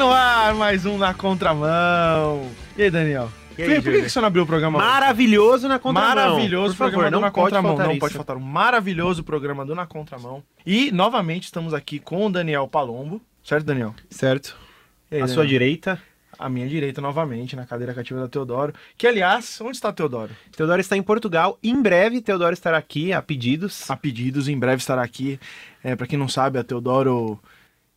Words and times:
no 0.00 0.10
ar 0.10 0.54
mais 0.54 0.86
um 0.86 0.96
Na 0.96 1.12
Contramão. 1.12 2.48
E 2.74 2.84
aí, 2.84 2.90
Daniel? 2.90 3.30
E 3.58 3.62
aí, 3.62 3.74
por, 3.74 3.82
por 3.82 3.92
que, 3.92 4.02
que 4.04 4.08
você 4.08 4.18
não 4.18 4.28
abriu 4.28 4.44
o 4.44 4.46
programa? 4.46 4.78
Maravilhoso 4.78 5.68
na 5.68 5.78
contramão. 5.78 6.08
Maravilhoso 6.14 6.68
Por 6.74 6.78
favor, 6.78 6.90
programa 6.92 7.10
do 7.10 7.14
não 7.16 7.20
Na 7.20 7.30
pode 7.30 7.44
Contramão. 7.44 7.70
faltar 7.72 7.86
Não 7.86 7.92
isso. 7.92 8.00
pode 8.00 8.14
faltar 8.14 8.36
um 8.38 8.40
maravilhoso 8.40 9.22
programa 9.22 9.66
do 9.66 9.74
Na 9.74 9.86
Contramão. 9.86 10.42
E, 10.64 10.90
novamente, 10.90 11.44
estamos 11.44 11.74
aqui 11.74 11.98
com 11.98 12.24
o 12.24 12.30
Daniel 12.30 12.66
Palombo. 12.66 13.20
Certo, 13.44 13.66
Daniel? 13.66 13.94
Certo. 14.08 14.56
E 15.10 15.16
aí, 15.16 15.20
à 15.20 15.26
Daniel? 15.26 15.34
sua 15.34 15.46
direita, 15.46 16.00
À 16.38 16.48
minha 16.48 16.66
direita, 16.66 17.02
novamente, 17.02 17.54
na 17.54 17.66
cadeira 17.66 17.92
cativa 17.92 18.20
da 18.20 18.28
Teodoro. 18.28 18.72
Que, 18.96 19.06
aliás, 19.06 19.60
onde 19.60 19.76
está 19.76 19.92
Teodoro? 19.92 20.30
Teodoro 20.56 20.80
está 20.80 20.96
em 20.96 21.02
Portugal. 21.02 21.58
Em 21.62 21.78
breve, 21.82 22.22
Teodoro 22.22 22.54
estará 22.54 22.78
aqui 22.78 23.12
a 23.12 23.20
pedidos. 23.20 23.90
A 23.90 23.96
pedidos, 23.98 24.48
em 24.48 24.58
breve 24.58 24.78
estará 24.80 25.02
aqui. 25.02 25.38
É, 25.84 25.94
para 25.94 26.06
quem 26.06 26.18
não 26.18 26.28
sabe, 26.28 26.58
a 26.58 26.64
Teodoro 26.64 27.38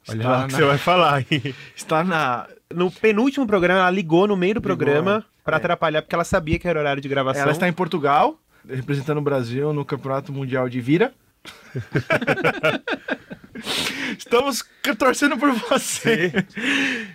Olha 0.10 0.28
lá 0.28 0.38
o 0.38 0.42
na, 0.42 0.48
que 0.48 0.54
você 0.54 0.64
vai 0.64 0.78
falar. 0.78 1.16
aí. 1.16 1.56
está 1.76 2.04
na... 2.04 2.48
No 2.74 2.92
penúltimo 2.92 3.46
programa, 3.46 3.82
ela 3.82 3.92
ligou 3.92 4.28
no 4.28 4.36
meio 4.36 4.56
do 4.56 4.62
programa 4.62 5.24
pra 5.44 5.58
é. 5.58 5.60
atrapalhar, 5.60 6.02
porque 6.02 6.16
ela 6.16 6.24
sabia 6.24 6.58
que 6.58 6.68
era 6.68 6.80
horário 6.80 7.02
de 7.02 7.08
gravação. 7.08 7.44
Ela 7.44 7.52
está 7.52 7.68
em 7.68 7.74
Portugal, 7.74 8.40
representando 8.68 9.20
o 9.20 9.22
Brasil 9.22 9.72
no 9.74 9.86
Campeonato 9.86 10.34
Mundial 10.34 10.68
de 10.68 10.82
Vira. 10.82 11.14
Estamos 14.18 14.64
torcendo 14.98 15.38
por 15.38 15.52
você. 15.52 16.34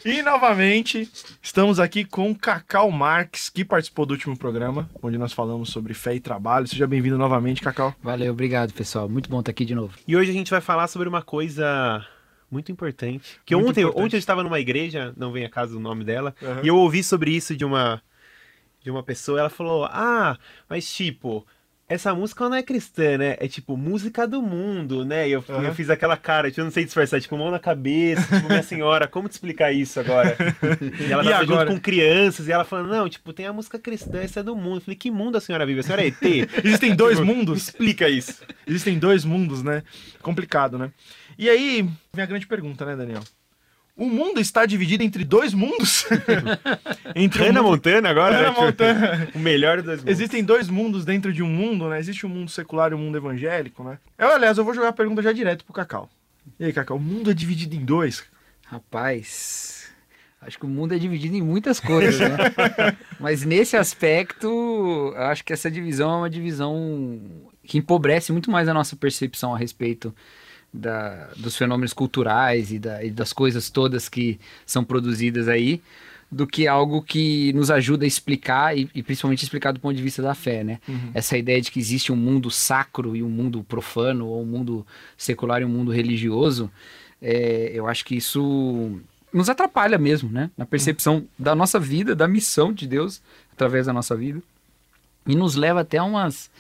E 0.05 0.23
novamente, 0.23 1.11
estamos 1.43 1.81
aqui 1.81 2.05
com 2.05 2.35
Cacau 2.35 2.91
Marques, 2.91 3.49
que 3.49 3.65
participou 3.65 4.07
do 4.07 4.13
último 4.13 4.37
programa, 4.37 4.89
onde 5.03 5.19
nós 5.19 5.33
falamos 5.33 5.71
sobre 5.71 5.95
fé 5.95 6.15
e 6.15 6.21
trabalho. 6.21 6.67
Seja 6.67 6.87
bem-vindo 6.87 7.19
novamente, 7.19 7.61
Cacau. 7.61 7.95
Valeu, 8.03 8.33
obrigado, 8.33 8.73
pessoal. 8.73 9.09
Muito 9.09 9.29
bom 9.29 9.41
estar 9.41 9.51
aqui 9.51 9.65
de 9.65 9.75
novo. 9.75 9.95
E 10.07 10.17
hoje 10.17 10.31
a 10.31 10.35
gente 10.35 10.51
vai 10.51 10.61
falar 10.61 10.87
sobre 10.87 11.09
uma 11.09 11.23
coisa 11.23 12.07
muito 12.51 12.73
importante. 12.73 13.41
Que 13.45 13.55
Muito 13.55 13.69
ontem, 13.71 13.81
importante. 13.83 14.05
ontem 14.05 14.17
eu 14.17 14.19
estava 14.19 14.43
numa 14.43 14.59
igreja, 14.61 15.13
não 15.17 15.31
vem 15.33 15.45
a 15.45 15.51
caso 15.51 15.77
o 15.77 15.81
nome 15.81 16.05
dela, 16.05 16.35
Uhum. 16.41 16.65
e 16.65 16.69
eu 16.69 16.77
ouvi 16.77 17.03
sobre 17.05 17.31
isso 17.31 17.57
de 17.57 17.65
uma 17.65 18.03
de 18.81 18.91
uma 18.91 19.03
pessoa, 19.03 19.41
ela 19.41 19.51
falou: 19.51 19.85
"Ah, 19.87 20.39
mas 20.69 20.91
tipo, 20.91 21.45
essa 21.89 22.15
música 22.15 22.49
não 22.49 22.57
é 22.57 22.63
cristã, 22.63 23.17
né? 23.17 23.37
É 23.41 23.49
tipo 23.49 23.77
música 23.77 24.27
do 24.27 24.43
mundo, 24.43 25.05
né?" 25.05 25.29
E 25.29 25.33
eu, 25.33 25.45
Uhum. 25.49 25.63
eu 25.65 25.75
fiz 25.75 25.89
aquela 25.91 26.17
cara, 26.17 26.49
tipo, 26.51 26.61
eu 26.61 26.65
não 26.67 26.71
sei 26.73 26.85
disfarçar, 26.85 27.21
tipo, 27.21 27.37
mão 27.37 27.51
na 27.51 27.59
cabeça, 27.59 28.23
tipo, 28.37 28.49
minha 28.49 28.63
senhora, 28.63 29.07
como 29.09 29.29
te 29.29 29.33
explicar 29.33 29.73
isso 29.73 29.99
agora? 29.99 30.37
E 31.09 31.13
ela 31.13 31.23
E 31.23 31.29
tava 31.31 31.43
agora? 31.43 31.61
junto 31.61 31.67
com 31.67 31.81
crianças, 31.81 32.47
e 32.49 32.53
ela 32.53 32.65
falando: 32.65 32.89
"Não, 32.91 33.09
tipo, 33.09 33.33
tem 33.33 33.47
a 33.47 33.53
música 33.53 33.79
cristã, 33.79 34.19
essa 34.21 34.41
é 34.41 34.43
do 34.43 34.55
mundo." 34.55 34.77
Eu 34.77 34.81
falei: 34.83 34.97
"Que 34.97 35.11
mundo 35.11 35.37
a 35.37 35.41
senhora 35.41 35.65
vive? 35.67 35.81
A 35.81 35.83
senhora 35.83 36.03
é 36.03 36.07
ET?" 36.09 36.23
Existem 36.65 36.95
dois 36.95 37.19
Tipo, 37.19 37.27
mundos. 37.35 37.63
explica 37.69 38.09
isso. 38.09 38.43
Existem 38.67 38.99
dois 38.99 39.25
mundos, 39.25 39.63
né? 39.63 39.83
Complicado, 40.21 40.77
né? 40.79 40.91
E 41.39 41.49
aí, 41.49 41.89
vem 42.13 42.23
a 42.23 42.27
grande 42.27 42.47
pergunta, 42.47 42.85
né, 42.85 42.97
Daniel? 42.97 43.23
O 43.99 44.07
mundo 44.09 44.41
está 44.41 44.65
dividido 44.65 45.03
entre 45.03 45.25
dois 45.25 45.53
mundos? 45.53 46.07
entre 47.17 47.43
Hannah 47.43 47.61
mundo- 47.63 47.73
Montana 47.73 48.09
agora? 48.09 48.37
Hannah 48.37 48.53
né? 48.53 48.67
Montana. 48.67 49.29
O 49.35 49.39
melhor 49.41 49.79
dos 49.79 49.87
dois 49.87 49.99
mundos. 49.99 50.13
Existem 50.13 50.45
dois 50.45 50.69
mundos 50.69 51.05
dentro 51.05 51.33
de 51.33 51.43
um 51.43 51.49
mundo, 51.49 51.89
né? 51.89 51.99
Existe 51.99 52.25
o 52.25 52.29
mundo 52.29 52.49
secular 52.49 52.93
e 52.93 52.95
o 52.95 52.99
mundo 52.99 53.19
evangélico, 53.19 53.83
né? 53.83 53.99
Eu, 54.17 54.29
aliás, 54.33 54.57
eu 54.57 54.65
vou 54.65 54.73
jogar 54.73 54.89
a 54.89 54.93
pergunta 54.93 55.21
já 55.21 55.33
direto 55.33 55.65
pro 55.65 55.75
Cacau. 55.75 56.09
E 56.61 56.65
aí, 56.67 56.73
Cacau, 56.73 56.97
o 56.97 57.01
mundo 57.01 57.31
é 57.31 57.35
dividido 57.35 57.75
em 57.75 57.85
dois? 57.85 58.23
Rapaz, 58.67 59.91
acho 60.43 60.59
que 60.59 60.65
o 60.65 60.69
mundo 60.69 60.95
é 60.95 60.99
dividido 60.99 61.35
em 61.37 61.43
muitas 61.43 61.81
coisas, 61.81 62.21
né? 62.21 62.37
Mas 63.19 63.45
nesse 63.45 63.77
aspecto, 63.77 64.47
eu 65.17 65.23
acho 65.25 65.45
que 65.45 65.53
essa 65.53 65.69
divisão 65.69 66.11
é 66.13 66.17
uma 66.19 66.31
divisão 66.31 67.21
que 67.65 67.79
empobrece 67.79 68.31
muito 68.31 68.49
mais 68.51 68.69
a 68.69 68.75
nossa 68.75 68.95
percepção 68.95 69.55
a 69.55 69.59
respeito 69.59 70.15
da- 70.73 71.29
dos 71.37 71.57
fenômenos 71.57 71.93
culturais 71.93 72.71
e, 72.73 72.79
da- 72.79 73.03
e 73.05 73.11
das 73.11 73.33
coisas 73.33 73.71
todas 73.71 74.09
que 74.09 74.39
são 74.67 74.85
produzidas 74.85 75.49
aí, 75.49 75.81
do 76.31 76.47
que 76.47 76.67
algo 76.69 77.01
que 77.03 77.53
nos 77.55 77.71
ajuda 77.71 78.05
a 78.05 78.07
explicar 78.09 78.77
e, 78.77 78.89
e 78.95 79.03
principalmente 79.03 79.43
explicar 79.43 79.73
do 79.73 79.81
ponto 79.81 79.97
de 79.97 80.03
vista 80.03 80.21
da 80.21 80.35
fé, 80.35 80.63
né? 80.63 80.79
Essa 81.15 81.39
ideia 81.39 81.59
de 81.61 81.71
que 81.71 81.79
existe 81.81 82.13
um 82.13 82.17
mundo 82.17 82.51
sacro 82.51 83.17
e 83.17 83.23
um 83.23 83.31
mundo 83.31 83.65
profano, 83.65 84.27
ou 84.27 84.43
um 84.43 84.47
mundo 84.47 84.87
secular 85.17 85.63
e 85.63 85.65
um 85.65 85.71
mundo 85.71 85.91
religioso, 85.91 86.71
é, 87.23 87.71
eu 87.73 87.87
acho 87.87 88.05
que 88.05 88.15
isso 88.15 89.01
nos 89.33 89.49
atrapalha 89.49 89.97
mesmo, 89.97 90.31
né? 90.31 90.51
Na 90.57 90.67
percepção 90.67 91.25
da 91.39 91.55
nossa 91.55 91.81
vida, 91.81 92.15
da 92.15 92.29
missão 92.29 92.75
de 92.75 92.87
Deus 92.87 93.23
através 93.53 93.87
da 93.87 93.93
nossa 93.95 94.15
vida. 94.15 94.43
E 95.27 95.35
nos 95.35 95.55
leva 95.55 95.81
até 95.81 96.01
umas, 96.01 96.51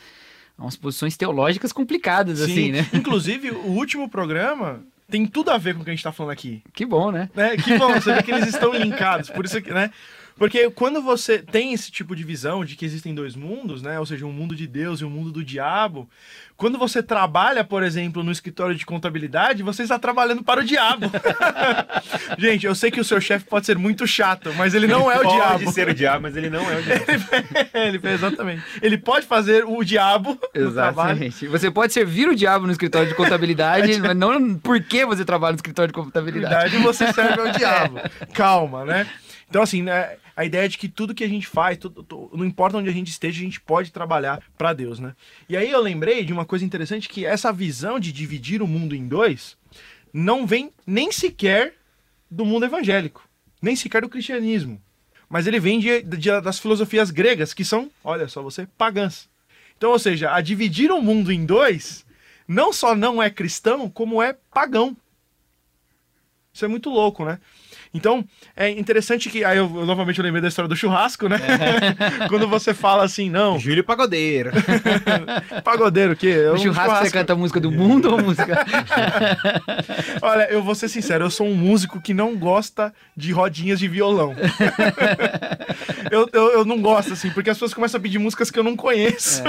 umas 0.58 0.76
posições 0.76 1.16
teológicas 1.16 1.72
complicadas, 1.72 2.40
assim, 2.40 2.72
né? 2.72 2.86
Inclusive, 2.92 3.50
o 3.50 3.68
último 3.68 4.08
programa 4.08 4.80
tem 5.10 5.26
tudo 5.26 5.50
a 5.50 5.58
ver 5.58 5.74
com 5.74 5.80
o 5.80 5.84
que 5.84 5.90
a 5.90 5.94
gente 5.94 6.02
tá 6.02 6.12
falando 6.12 6.32
aqui. 6.32 6.62
Que 6.72 6.84
bom, 6.84 7.10
né? 7.10 7.30
né? 7.34 7.56
Que 7.56 7.78
bom, 7.78 7.92
você 7.94 8.12
vê 8.14 8.22
que 8.22 8.30
eles 8.30 8.48
estão 8.48 8.74
linkados. 8.74 9.30
Por 9.30 9.44
isso 9.44 9.60
que, 9.62 9.72
né? 9.72 9.90
Porque 10.38 10.70
quando 10.70 11.02
você 11.02 11.38
tem 11.38 11.72
esse 11.72 11.90
tipo 11.90 12.14
de 12.14 12.22
visão 12.22 12.64
de 12.64 12.76
que 12.76 12.84
existem 12.84 13.14
dois 13.14 13.34
mundos, 13.34 13.82
né? 13.82 13.98
Ou 13.98 14.06
seja, 14.06 14.24
um 14.24 14.32
mundo 14.32 14.54
de 14.54 14.66
Deus 14.66 15.00
e 15.00 15.04
um 15.04 15.10
mundo 15.10 15.32
do 15.32 15.44
diabo, 15.44 16.08
quando 16.56 16.78
você 16.78 17.02
trabalha, 17.02 17.62
por 17.64 17.82
exemplo, 17.82 18.22
no 18.22 18.32
escritório 18.32 18.74
de 18.74 18.86
contabilidade, 18.86 19.62
você 19.62 19.82
está 19.82 19.98
trabalhando 19.98 20.42
para 20.42 20.60
o 20.60 20.64
diabo. 20.64 21.10
Gente, 22.38 22.66
eu 22.66 22.74
sei 22.74 22.90
que 22.90 23.00
o 23.00 23.04
seu 23.04 23.20
chefe 23.20 23.44
pode 23.46 23.66
ser 23.66 23.76
muito 23.78 24.06
chato, 24.06 24.52
mas 24.56 24.74
ele 24.74 24.86
não 24.86 25.10
é 25.10 25.18
o 25.18 25.22
Pode 25.22 25.34
diabo. 25.34 25.72
ser 25.72 25.88
o 25.88 25.94
diabo, 25.94 26.22
mas 26.22 26.36
ele 26.36 26.50
não 26.50 26.60
é 26.70 26.76
o 26.76 26.82
diabo. 26.82 27.04
ele, 27.74 28.00
exatamente. 28.08 28.62
Ele 28.82 28.98
pode 28.98 29.26
fazer 29.26 29.64
o 29.66 29.82
diabo 29.84 30.30
no 30.54 30.72
trabalho. 30.72 31.10
Exatamente. 31.12 31.46
Você 31.46 31.70
pode 31.70 31.92
servir 31.92 32.28
o 32.28 32.34
diabo 32.34 32.66
no 32.66 32.72
escritório 32.72 33.08
de 33.08 33.14
contabilidade, 33.14 33.98
mas 34.00 34.16
não 34.16 34.54
porque 34.56 35.04
você 35.04 35.24
trabalha 35.24 35.52
no 35.52 35.56
escritório 35.56 35.88
de 35.92 35.94
contabilidade. 35.94 36.70
verdade, 36.70 36.76
você 36.78 37.12
serve 37.12 37.40
ao 37.40 37.50
diabo. 37.50 38.00
Calma, 38.34 38.84
né? 38.84 39.06
Então, 39.48 39.62
assim, 39.62 39.82
né, 39.82 40.18
a 40.36 40.44
ideia 40.44 40.66
é 40.66 40.68
de 40.68 40.76
que 40.76 40.88
tudo 40.88 41.14
que 41.14 41.24
a 41.24 41.28
gente 41.28 41.46
faz, 41.46 41.78
tudo- 41.78 42.02
tu- 42.02 42.30
não 42.34 42.44
importa 42.44 42.76
onde 42.76 42.88
a 42.88 42.92
gente 42.92 43.08
esteja, 43.10 43.40
a 43.40 43.44
gente 43.44 43.60
pode 43.60 43.90
trabalhar 43.90 44.42
para 44.58 44.74
Deus, 44.74 44.98
né? 44.98 45.14
E 45.48 45.56
aí 45.56 45.70
eu 45.70 45.80
lembrei 45.80 46.22
de 46.24 46.32
uma 46.32 46.44
coisa 46.44 46.64
interessante, 46.64 47.08
que 47.08 47.24
essa 47.24 47.50
visão 47.52 47.98
de 47.98 48.12
dividir 48.12 48.60
o 48.60 48.66
mundo 48.66 48.94
em 48.94 49.08
dois 49.08 49.56
não 50.12 50.46
vem 50.46 50.70
nem 50.86 51.10
sequer 51.10 51.74
do 52.30 52.44
mundo 52.44 52.66
evangélico, 52.66 53.26
nem 53.62 53.74
sequer 53.74 54.02
do 54.02 54.08
cristianismo. 54.08 54.80
Mas 55.30 55.46
ele 55.46 55.58
vem 55.60 55.80
de- 55.80 56.02
de- 56.02 56.40
das 56.42 56.58
filosofias 56.58 57.10
gregas, 57.10 57.54
que 57.54 57.64
são, 57.64 57.90
olha 58.04 58.28
só 58.28 58.42
você, 58.42 58.66
pagãs. 58.76 59.28
Então, 59.78 59.90
ou 59.90 59.98
seja, 59.98 60.34
a 60.34 60.40
dividir 60.42 60.90
o 60.90 61.00
mundo 61.00 61.32
em 61.32 61.46
dois 61.46 62.04
não 62.46 62.72
só 62.72 62.94
não 62.94 63.22
é 63.22 63.30
cristão, 63.30 63.88
como 63.88 64.22
é 64.22 64.34
pagão. 64.52 64.96
Isso 66.52 66.64
é 66.64 66.68
muito 66.68 66.90
louco, 66.90 67.24
né? 67.24 67.38
Então, 67.92 68.24
é 68.56 68.68
interessante 68.70 69.28
que. 69.30 69.44
Aí 69.44 69.58
eu, 69.58 69.70
eu 69.74 69.86
novamente 69.86 70.18
eu 70.18 70.24
lembrei 70.24 70.42
da 70.42 70.48
história 70.48 70.68
do 70.68 70.76
churrasco, 70.76 71.28
né? 71.28 71.38
Quando 72.28 72.46
você 72.48 72.74
fala 72.74 73.04
assim, 73.04 73.30
não, 73.30 73.58
Júlio 73.58 73.84
Pagodeiro. 73.84 74.50
pagodeiro, 75.64 76.12
o 76.12 76.16
quê? 76.16 76.42
É 76.46 76.52
um 76.52 76.58
churrasco 76.58 77.04
você 77.04 77.10
canta 77.10 77.32
a 77.32 77.36
música 77.36 77.60
do 77.60 77.70
mundo 77.70 78.10
ou 78.10 78.22
música. 78.22 78.64
Olha, 80.22 80.50
eu 80.50 80.62
vou 80.62 80.74
ser 80.74 80.88
sincero, 80.88 81.24
eu 81.24 81.30
sou 81.30 81.46
um 81.46 81.54
músico 81.54 82.00
que 82.00 82.12
não 82.12 82.36
gosta 82.36 82.92
de 83.16 83.32
rodinhas 83.32 83.78
de 83.78 83.88
violão. 83.88 84.34
eu, 86.10 86.28
eu, 86.32 86.52
eu 86.52 86.64
não 86.64 86.80
gosto, 86.80 87.12
assim, 87.12 87.30
porque 87.30 87.50
as 87.50 87.56
pessoas 87.56 87.74
começam 87.74 87.98
a 87.98 88.02
pedir 88.02 88.18
músicas 88.18 88.50
que 88.50 88.58
eu 88.58 88.64
não 88.64 88.76
conheço. 88.76 89.42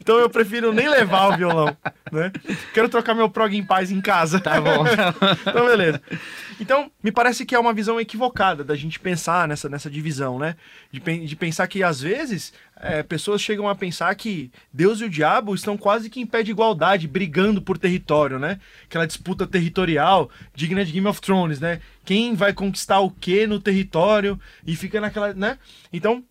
então 0.00 0.18
eu 0.18 0.30
prefiro 0.30 0.72
nem 0.72 0.88
levar 0.88 1.28
o 1.28 1.36
violão, 1.36 1.76
né? 2.10 2.32
Quero 2.72 2.88
trocar 2.88 3.14
meu 3.14 3.28
prog 3.28 3.56
em 3.56 3.64
paz 3.64 3.90
em 3.90 4.00
casa. 4.00 4.40
Tá 4.40 4.60
bom. 4.60 4.84
então, 5.46 5.66
beleza. 5.66 6.00
Então, 6.60 6.90
me 7.02 7.10
parece 7.10 7.46
que 7.46 7.49
é 7.54 7.58
uma 7.58 7.72
visão 7.72 8.00
equivocada 8.00 8.62
da 8.62 8.74
gente 8.76 8.98
pensar 8.98 9.48
nessa, 9.48 9.68
nessa 9.68 9.90
divisão, 9.90 10.38
né? 10.38 10.56
De, 10.90 11.00
de 11.00 11.36
pensar 11.36 11.66
que, 11.66 11.82
às 11.82 12.00
vezes, 12.00 12.52
é, 12.76 13.02
pessoas 13.02 13.40
chegam 13.40 13.68
a 13.68 13.74
pensar 13.74 14.14
que 14.14 14.50
Deus 14.72 15.00
e 15.00 15.04
o 15.04 15.10
diabo 15.10 15.54
estão 15.54 15.76
quase 15.76 16.08
que 16.08 16.20
em 16.20 16.26
pé 16.26 16.42
de 16.42 16.50
igualdade, 16.50 17.08
brigando 17.08 17.60
por 17.60 17.76
território, 17.78 18.38
né? 18.38 18.58
Aquela 18.84 19.06
disputa 19.06 19.46
territorial 19.46 20.30
digna 20.54 20.84
de 20.84 20.92
Game 20.92 21.06
of 21.06 21.20
Thrones, 21.20 21.60
né? 21.60 21.80
Quem 22.04 22.34
vai 22.34 22.52
conquistar 22.52 23.00
o 23.00 23.10
que 23.10 23.46
no 23.46 23.60
território 23.60 24.40
e 24.66 24.74
fica 24.74 25.00
naquela, 25.00 25.34
né? 25.34 25.58
Então, 25.92 26.24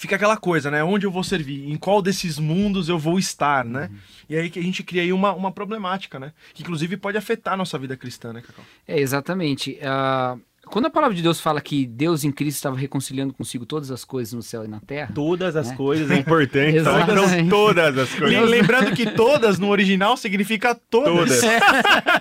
fica 0.00 0.16
aquela 0.16 0.38
coisa, 0.38 0.70
né? 0.70 0.82
Onde 0.82 1.04
eu 1.04 1.10
vou 1.10 1.22
servir? 1.22 1.70
Em 1.70 1.76
qual 1.76 2.00
desses 2.00 2.38
mundos 2.38 2.88
eu 2.88 2.98
vou 2.98 3.18
estar, 3.18 3.66
né? 3.66 3.90
E 4.30 4.34
aí 4.34 4.48
que 4.48 4.58
a 4.58 4.62
gente 4.62 4.82
cria 4.82 5.02
aí 5.02 5.12
uma, 5.12 5.34
uma 5.34 5.52
problemática, 5.52 6.18
né? 6.18 6.32
Que 6.54 6.62
inclusive 6.62 6.96
pode 6.96 7.18
afetar 7.18 7.52
a 7.52 7.56
nossa 7.58 7.78
vida 7.78 7.94
cristã, 7.98 8.32
né, 8.32 8.40
Cacau? 8.40 8.64
É, 8.88 8.98
exatamente. 8.98 9.78
Ah, 9.82 10.38
quando 10.70 10.86
a 10.86 10.90
palavra 10.90 11.14
de 11.16 11.22
Deus 11.22 11.40
fala 11.40 11.60
que 11.60 11.84
Deus 11.86 12.24
em 12.24 12.30
Cristo 12.32 12.56
estava 12.56 12.76
reconciliando 12.76 13.32
consigo 13.34 13.66
todas 13.66 13.90
as 13.90 14.04
coisas 14.04 14.32
no 14.32 14.42
céu 14.42 14.64
e 14.64 14.68
na 14.68 14.80
terra, 14.80 15.10
Todas 15.14 15.56
as 15.56 15.70
Né? 15.70 15.76
coisas 15.76 16.10
é 16.10 16.16
importante. 16.16 16.76
Exatamente. 16.78 17.34
Então, 17.36 17.48
todas 17.48 17.98
as 17.98 18.14
coisas. 18.14 18.48
Lembrando 18.48 18.92
que 18.94 19.10
todas 19.10 19.58
no 19.58 19.68
original 19.68 20.16
significa 20.16 20.74
todas. 20.74 21.40
Todas. 21.40 21.40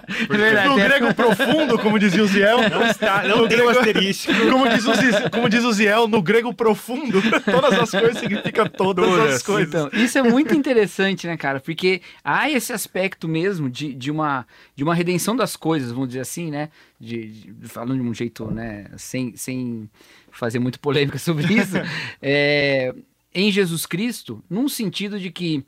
É 0.10 0.38
verdade. 0.38 0.68
No 0.70 0.76
grego 0.76 1.14
profundo, 1.14 1.78
como 1.80 2.00
dizia 2.00 2.24
o 2.24 2.28
Ziel. 2.28 2.58
Não, 2.70 2.84
está, 2.88 3.24
não 3.24 3.38
No 3.44 3.48
tem 3.48 3.58
grego- 3.58 3.70
asterisco. 3.70 4.32
Como 4.52 4.68
diz, 4.68 4.86
o 4.86 5.30
como 5.30 5.48
diz 5.50 5.64
o 5.64 5.72
Ziel, 5.72 6.08
no 6.08 6.22
grego 6.22 6.54
profundo, 6.54 7.22
todas 7.46 7.74
as 7.80 7.92
coisas 7.92 8.18
significa 8.18 8.68
todas, 8.68 9.06
Todas. 9.06 9.36
as 9.36 9.44
coisas. 9.44 9.68
Então, 9.70 9.90
isso 9.94 10.18
é 10.18 10.24
muito 10.24 10.54
interessante, 10.56 11.28
né, 11.28 11.38
cara? 11.38 11.60
Porque 11.60 12.02
há 12.24 12.50
esse 12.50 12.74
aspecto 12.74 13.28
mesmo 13.28 13.70
de, 13.70 13.94
de, 13.94 14.10
uma, 14.12 14.46
de 14.76 14.84
uma 14.84 14.96
redenção 14.96 15.36
das 15.36 15.56
coisas, 15.56 15.92
vamos 15.92 16.08
dizer 16.10 16.22
assim, 16.22 16.50
né? 16.50 16.70
de, 17.00 17.28
de- 17.28 17.68
falando 17.70 18.02
de 18.02 18.10
um 18.10 18.14
jeito, 18.14 18.39
né, 18.48 18.90
sem, 18.98 19.36
sem 19.36 19.90
fazer 20.32 20.60
muito 20.60 20.80
polêmica 20.80 21.18
sobre 21.20 21.54
isso, 21.54 21.78
é, 22.22 22.94
em 23.34 23.52
Jesus 23.52 23.86
Cristo, 23.86 24.44
num 24.50 24.68
sentido 24.68 25.20
de 25.20 25.32
que 25.32 25.64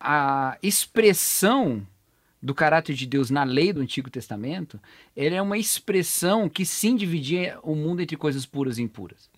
a 0.00 0.58
expressão 0.62 1.86
do 2.42 2.54
caráter 2.54 2.94
de 2.94 3.06
Deus 3.06 3.30
na 3.30 3.44
lei 3.44 3.72
do 3.72 3.80
Antigo 3.80 4.10
Testamento, 4.10 4.80
ele 5.16 5.34
é 5.34 5.42
uma 5.42 5.58
expressão 5.58 6.48
que 6.48 6.64
sim 6.66 6.94
dividia 6.94 7.58
o 7.62 7.74
mundo 7.74 8.02
entre 8.02 8.16
coisas 8.16 8.44
puras 8.44 8.78
e 8.78 8.82
impuras. 8.82 9.30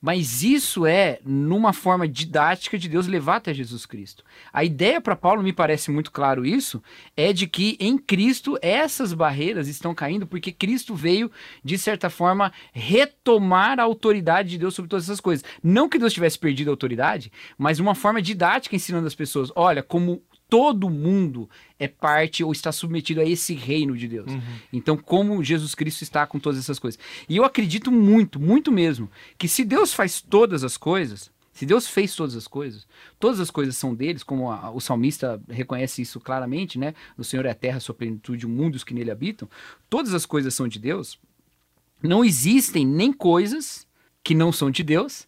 Mas 0.00 0.42
isso 0.42 0.86
é 0.86 1.18
numa 1.24 1.72
forma 1.72 2.06
didática 2.06 2.78
de 2.78 2.88
Deus 2.88 3.06
levar 3.06 3.36
até 3.36 3.54
Jesus 3.54 3.86
Cristo. 3.86 4.22
A 4.52 4.62
ideia 4.62 5.00
para 5.00 5.16
Paulo, 5.16 5.42
me 5.42 5.52
parece 5.52 5.90
muito 5.90 6.12
claro 6.12 6.44
isso, 6.44 6.82
é 7.16 7.32
de 7.32 7.46
que 7.46 7.76
em 7.80 7.96
Cristo 7.96 8.58
essas 8.60 9.12
barreiras 9.12 9.66
estão 9.66 9.94
caindo 9.94 10.26
porque 10.26 10.52
Cristo 10.52 10.94
veio, 10.94 11.30
de 11.64 11.78
certa 11.78 12.10
forma, 12.10 12.52
retomar 12.72 13.80
a 13.80 13.84
autoridade 13.84 14.50
de 14.50 14.58
Deus 14.58 14.74
sobre 14.74 14.88
todas 14.88 15.06
essas 15.06 15.20
coisas. 15.20 15.44
Não 15.62 15.88
que 15.88 15.98
Deus 15.98 16.12
tivesse 16.12 16.38
perdido 16.38 16.68
a 16.68 16.72
autoridade, 16.72 17.32
mas 17.56 17.80
uma 17.80 17.94
forma 17.94 18.20
didática 18.20 18.76
ensinando 18.76 19.06
as 19.06 19.14
pessoas: 19.14 19.50
olha, 19.56 19.82
como 19.82 20.22
todo 20.48 20.88
mundo 20.88 21.48
é 21.78 21.88
parte 21.88 22.44
ou 22.44 22.52
está 22.52 22.70
submetido 22.72 23.20
a 23.20 23.24
esse 23.24 23.54
reino 23.54 23.96
de 23.96 24.06
Deus. 24.08 24.30
Então, 24.72 24.96
como 24.96 25.42
Jesus 25.42 25.74
Cristo 25.74 26.02
está 26.02 26.26
com 26.26 26.38
todas 26.38 26.58
essas 26.60 26.78
coisas. 26.78 26.98
E 27.28 27.36
eu 27.36 27.44
acredito 27.44 27.90
muito, 27.90 28.38
muito 28.40 28.70
mesmo, 28.70 29.10
que 29.36 29.48
se 29.48 29.64
Deus 29.64 29.92
faz 29.92 30.20
todas 30.20 30.62
as 30.62 30.76
coisas, 30.76 31.30
se 31.52 31.64
Deus 31.64 31.88
fez 31.88 32.14
todas 32.14 32.36
as 32.36 32.46
coisas, 32.46 32.86
todas 33.18 33.40
as 33.40 33.50
coisas 33.50 33.76
são 33.76 33.94
deles, 33.94 34.22
como 34.22 34.50
a- 34.50 34.70
o 34.70 34.78
salmista 34.80 35.40
reconhece 35.48 36.02
isso 36.02 36.20
claramente, 36.20 36.78
né? 36.78 36.94
O 37.16 37.24
Senhor 37.24 37.46
é 37.46 37.50
a 37.50 37.54
terra, 37.54 37.78
a 37.78 37.80
sua 37.80 37.94
plenitude, 37.94 38.44
o 38.44 38.48
mundo 38.48 38.74
e 38.74 38.76
os 38.76 38.84
que 38.84 38.92
nele 38.94 39.10
habitam. 39.10 39.48
Todas 39.88 40.12
as 40.12 40.26
coisas 40.26 40.52
são 40.54 40.68
de 40.68 40.78
Deus. 40.78 41.18
Não 42.02 42.22
existem 42.24 42.86
nem 42.86 43.10
coisas 43.12 43.86
que 44.22 44.34
não 44.34 44.52
são 44.52 44.70
de 44.70 44.82
Deus 44.82 45.26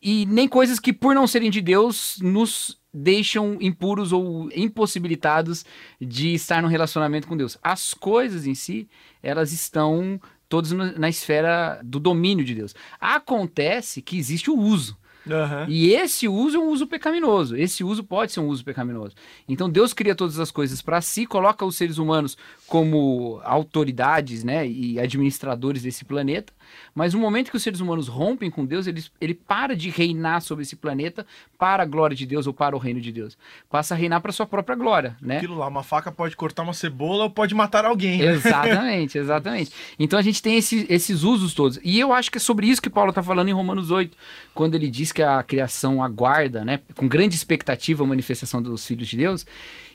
e 0.00 0.24
nem 0.26 0.46
coisas 0.48 0.78
que, 0.78 0.92
por 0.92 1.12
não 1.14 1.26
serem 1.26 1.50
de 1.50 1.60
Deus, 1.60 2.18
nos 2.22 2.78
deixam 2.94 3.58
impuros 3.60 4.12
ou 4.12 4.48
impossibilitados 4.54 5.64
de 6.00 6.32
estar 6.34 6.62
num 6.62 6.68
relacionamento 6.68 7.26
com 7.26 7.36
Deus. 7.36 7.58
As 7.62 7.92
coisas 7.92 8.46
em 8.46 8.54
si, 8.54 8.88
elas 9.22 9.52
estão 9.52 10.20
todas 10.48 10.70
no- 10.70 10.96
na 10.98 11.08
esfera 11.08 11.80
do 11.82 11.98
domínio 11.98 12.44
de 12.44 12.54
Deus. 12.54 12.74
Acontece 13.00 14.00
que 14.00 14.16
existe 14.16 14.50
o 14.50 14.56
uso. 14.56 14.96
Aham. 15.26 15.66
E 15.68 15.92
esse 15.94 16.28
uso 16.28 16.58
é 16.58 16.60
um 16.60 16.68
uso 16.68 16.86
pecaminoso. 16.86 17.56
Esse 17.56 17.82
uso 17.82 18.04
pode 18.04 18.30
ser 18.30 18.40
um 18.40 18.48
uso 18.48 18.62
pecaminoso. 18.62 19.14
Então 19.48 19.70
Deus 19.70 19.94
cria 19.94 20.14
todas 20.14 20.38
as 20.38 20.50
coisas 20.50 20.82
para 20.82 21.00
si, 21.00 21.24
coloca 21.24 21.64
os 21.64 21.76
seres 21.76 21.96
humanos 21.96 22.36
como 22.66 23.40
autoridades, 23.42 24.44
né, 24.44 24.68
e 24.68 25.00
administradores 25.00 25.82
desse 25.82 26.04
planeta. 26.04 26.52
Mas 26.94 27.14
no 27.14 27.20
momento 27.20 27.50
que 27.50 27.56
os 27.56 27.62
seres 27.62 27.80
humanos 27.80 28.08
rompem 28.08 28.50
com 28.50 28.64
Deus, 28.64 28.86
ele, 28.86 29.04
ele 29.20 29.34
para 29.34 29.74
de 29.76 29.90
reinar 29.90 30.40
sobre 30.40 30.62
esse 30.62 30.76
planeta 30.76 31.26
para 31.58 31.82
a 31.82 31.86
glória 31.86 32.16
de 32.16 32.26
Deus 32.26 32.46
ou 32.46 32.52
para 32.52 32.74
o 32.76 32.78
reino 32.78 33.00
de 33.00 33.10
Deus. 33.12 33.36
Passa 33.70 33.94
a 33.94 33.96
reinar 33.96 34.20
para 34.20 34.32
sua 34.32 34.46
própria 34.46 34.76
glória, 34.76 35.16
né? 35.20 35.38
Aquilo 35.38 35.56
lá, 35.56 35.66
uma 35.66 35.82
faca 35.82 36.12
pode 36.12 36.36
cortar 36.36 36.62
uma 36.62 36.72
cebola 36.74 37.24
ou 37.24 37.30
pode 37.30 37.54
matar 37.54 37.84
alguém. 37.84 38.18
né? 38.18 38.26
Exatamente, 38.32 39.16
exatamente. 39.18 39.72
Então 39.98 40.18
a 40.18 40.22
gente 40.22 40.42
tem 40.42 40.56
esse- 40.56 40.86
esses 40.88 41.22
usos 41.22 41.54
todos. 41.54 41.78
E 41.82 41.98
eu 41.98 42.12
acho 42.12 42.30
que 42.30 42.38
é 42.38 42.40
sobre 42.40 42.66
isso 42.66 42.80
que 42.82 42.90
Paulo 42.90 43.10
está 43.10 43.22
falando 43.22 43.48
em 43.48 43.52
Romanos 43.52 43.90
8, 43.90 44.16
quando 44.54 44.74
ele 44.74 44.88
diz 44.90 45.12
que 45.12 45.22
a 45.22 45.42
criação 45.42 46.02
aguarda, 46.02 46.64
né, 46.64 46.80
com 46.96 47.08
grande 47.08 47.34
expectativa, 47.34 48.04
a 48.04 48.06
manifestação 48.06 48.62
dos 48.62 48.86
filhos 48.86 49.08
de 49.08 49.16
Deus. 49.16 49.46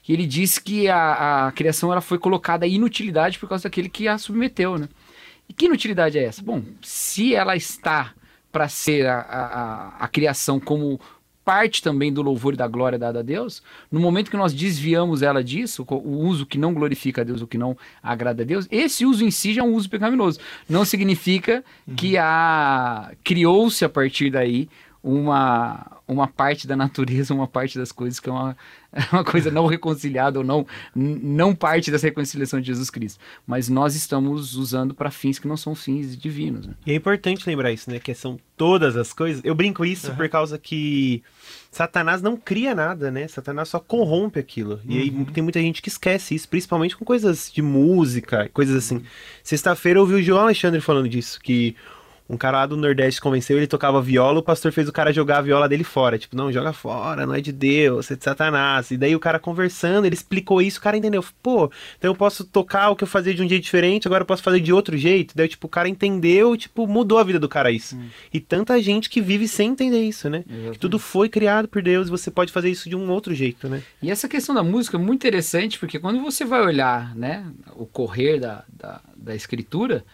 E 0.07 0.13
ele 0.13 0.25
diz 0.25 0.57
que 0.57 0.87
a, 0.89 1.47
a 1.47 1.51
criação 1.51 1.91
ela 1.91 2.01
foi 2.01 2.17
colocada 2.17 2.65
à 2.65 2.67
inutilidade 2.67 3.37
por 3.37 3.47
causa 3.47 3.65
daquele 3.65 3.87
que 3.89 4.07
a 4.07 4.17
submeteu, 4.17 4.77
né? 4.77 4.89
E 5.49 5.53
que 5.53 5.65
inutilidade 5.65 6.17
é 6.17 6.23
essa? 6.23 6.41
Bom, 6.43 6.61
se 6.81 7.33
ela 7.35 7.55
está 7.55 8.13
para 8.51 8.69
ser 8.69 9.07
a, 9.07 9.19
a, 9.19 9.87
a- 10.05 10.07
criação 10.07 10.59
como 10.59 10.99
parte 11.43 11.81
também 11.81 12.13
do 12.13 12.21
louvor 12.21 12.53
e 12.53 12.57
da 12.57 12.67
glória 12.67 12.97
dada 12.99 13.19
a 13.19 13.23
Deus, 13.23 13.63
no 13.91 13.99
momento 13.99 14.29
que 14.29 14.37
nós 14.37 14.53
desviamos 14.53 15.23
ela 15.23 15.43
disso, 15.43 15.83
o 15.89 16.17
uso 16.27 16.45
que 16.45 16.59
não 16.59 16.73
glorifica 16.75 17.21
a 17.21 17.23
Deus, 17.23 17.41
o 17.41 17.47
que 17.47 17.57
não 17.57 17.75
agrada 18.03 18.43
a 18.43 18.45
Deus, 18.45 18.67
esse 18.69 19.03
uso 19.03 19.25
em 19.25 19.31
si 19.31 19.53
já 19.53 19.61
é 19.61 19.65
um 19.65 19.73
uso 19.73 19.89
pecaminoso. 19.89 20.39
Não 20.69 20.85
significa 20.85 21.63
que 21.97 22.17
a 22.17 23.11
criou-se 23.23 23.83
a 23.83 23.89
partir 23.89 24.29
daí 24.29 24.69
uma, 25.01 26.01
uma 26.07 26.27
parte 26.27 26.67
da 26.67 26.75
natureza, 26.75 27.33
uma 27.33 27.47
parte 27.47 27.77
das 27.77 27.91
coisas 27.91 28.19
que 28.19 28.29
é 28.29 28.31
uma, 28.31 28.55
é 28.91 29.01
uma 29.13 29.23
coisa 29.23 29.49
não 29.49 29.65
reconciliada 29.65 30.39
ou 30.39 30.45
não, 30.45 30.67
não 30.93 31.55
parte 31.55 31.89
dessa 31.89 32.07
reconciliação 32.07 32.59
de 32.59 32.67
Jesus 32.67 32.89
Cristo. 32.89 33.19
Mas 33.47 33.69
nós 33.69 33.95
estamos 33.95 34.55
usando 34.55 34.93
para 34.93 35.09
fins 35.09 35.39
que 35.39 35.47
não 35.47 35.55
são 35.55 35.73
fins 35.73 36.17
divinos. 36.17 36.67
né? 36.67 36.73
E 36.85 36.91
é 36.91 36.95
importante 36.95 37.47
lembrar 37.47 37.71
isso, 37.71 37.89
né? 37.89 37.99
Que 37.99 38.13
são 38.13 38.37
todas 38.57 38.97
as 38.97 39.13
coisas. 39.13 39.41
Eu 39.45 39.55
brinco 39.55 39.85
isso 39.85 40.13
por 40.15 40.27
causa 40.27 40.57
que 40.57 41.23
Satanás 41.71 42.21
não 42.21 42.35
cria 42.35 42.75
nada, 42.75 43.09
né? 43.09 43.27
Satanás 43.27 43.69
só 43.69 43.79
corrompe 43.79 44.37
aquilo. 44.39 44.81
E 44.85 44.97
aí 44.97 45.25
tem 45.33 45.41
muita 45.41 45.61
gente 45.61 45.81
que 45.81 45.87
esquece 45.89 46.35
isso, 46.35 46.49
principalmente 46.49 46.97
com 46.97 47.05
coisas 47.05 47.49
de 47.53 47.61
música, 47.61 48.49
coisas 48.53 48.75
assim. 48.75 49.01
Sexta-feira 49.43 49.99
eu 49.99 50.01
ouvi 50.01 50.15
o 50.15 50.23
João 50.23 50.41
Alexandre 50.41 50.81
falando 50.81 51.07
disso, 51.07 51.39
que 51.41 51.75
um 52.29 52.37
cara 52.37 52.59
lá 52.59 52.65
do 52.67 52.77
Nordeste 52.77 53.19
convenceu, 53.19 53.57
ele 53.57 53.65
tocava 53.65 53.99
viola, 53.99 54.39
o 54.39 54.43
pastor 54.43 54.71
fez 54.71 54.87
o 54.87 54.93
cara 54.93 55.11
jogar 55.11 55.39
a 55.39 55.41
viola 55.41 55.67
dele 55.67 55.83
fora. 55.83 56.19
Tipo, 56.19 56.37
não, 56.37 56.51
joga 56.51 56.71
fora, 56.71 57.25
não 57.25 57.33
é 57.33 57.41
de 57.41 57.51
Deus, 57.51 58.11
é 58.11 58.15
de 58.15 58.23
Satanás. 58.23 58.91
E 58.91 58.97
daí 58.97 59.15
o 59.15 59.19
cara 59.19 59.39
conversando, 59.39 60.05
ele 60.05 60.13
explicou 60.13 60.61
isso, 60.61 60.77
o 60.77 60.81
cara 60.81 60.95
entendeu. 60.95 61.25
Pô, 61.41 61.71
então 61.97 62.11
eu 62.11 62.15
posso 62.15 62.43
tocar 62.43 62.91
o 62.91 62.95
que 62.95 63.03
eu 63.03 63.07
fazia 63.07 63.33
de 63.33 63.41
um 63.41 63.49
jeito 63.49 63.63
diferente, 63.63 64.07
agora 64.07 64.21
eu 64.21 64.27
posso 64.27 64.43
fazer 64.43 64.59
de 64.59 64.71
outro 64.71 64.95
jeito. 64.95 65.35
Daí, 65.35 65.47
tipo, 65.47 65.65
o 65.65 65.69
cara 65.69 65.89
entendeu, 65.89 66.55
tipo, 66.55 66.85
mudou 66.85 67.17
a 67.17 67.23
vida 67.23 67.39
do 67.39 67.49
cara 67.49 67.71
isso. 67.71 67.97
E 68.31 68.39
tanta 68.39 68.79
gente 68.79 69.09
que 69.09 69.21
vive 69.21 69.47
sem 69.47 69.71
entender 69.71 70.03
isso, 70.03 70.29
né? 70.29 70.43
Que 70.71 70.77
tudo 70.77 70.99
foi 70.99 71.29
criado 71.29 71.67
por 71.67 71.81
Deus 71.81 72.07
e 72.07 72.11
você 72.11 72.29
pode 72.29 72.51
fazer 72.51 72.69
isso 72.69 72.87
de 72.87 72.95
um 72.95 73.09
outro 73.09 73.33
jeito, 73.33 73.67
né? 73.67 73.81
E 74.03 74.11
essa 74.11 74.27
questão 74.27 74.53
da 74.53 74.61
música 74.61 74.97
é 74.97 74.99
muito 74.99 75.19
interessante, 75.19 75.79
porque 75.79 75.97
quando 75.97 76.21
você 76.21 76.45
vai 76.45 76.61
olhar 76.61 77.15
né, 77.15 77.45
o 77.75 77.87
correr 77.87 78.39
da, 78.39 78.63
da, 78.71 79.01
da 79.15 79.35
escritura, 79.35 80.05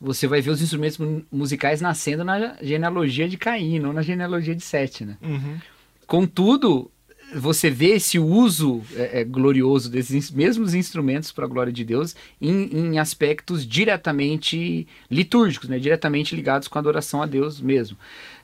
você 0.00 0.26
vai 0.26 0.40
ver 0.40 0.50
os 0.50 0.62
instrumentos 0.62 0.98
mu- 0.98 1.24
musicais 1.30 1.80
nascendo 1.80 2.24
na 2.24 2.56
genealogia 2.62 3.28
de 3.28 3.36
Caim, 3.36 3.78
não 3.78 3.92
na 3.92 4.02
genealogia 4.02 4.54
de 4.54 4.62
Sete, 4.62 5.04
né? 5.04 5.16
Uhum. 5.22 5.58
Contudo, 6.06 6.90
você 7.34 7.70
vê 7.70 7.90
esse 7.90 8.18
uso 8.18 8.82
é, 8.96 9.20
é, 9.20 9.24
glorioso 9.24 9.90
desses 9.90 10.30
mesmos 10.30 10.74
instrumentos 10.74 11.30
para 11.30 11.44
a 11.44 11.48
glória 11.48 11.72
de 11.72 11.84
Deus 11.84 12.16
em, 12.40 12.64
em 12.72 12.98
aspectos 12.98 13.66
diretamente 13.66 14.86
litúrgicos, 15.10 15.68
né? 15.68 15.78
diretamente 15.78 16.34
ligados 16.34 16.66
com 16.66 16.78
a 16.78 16.80
adoração 16.80 17.22
a 17.22 17.26
Deus 17.26 17.60
mesmo. 17.60 17.96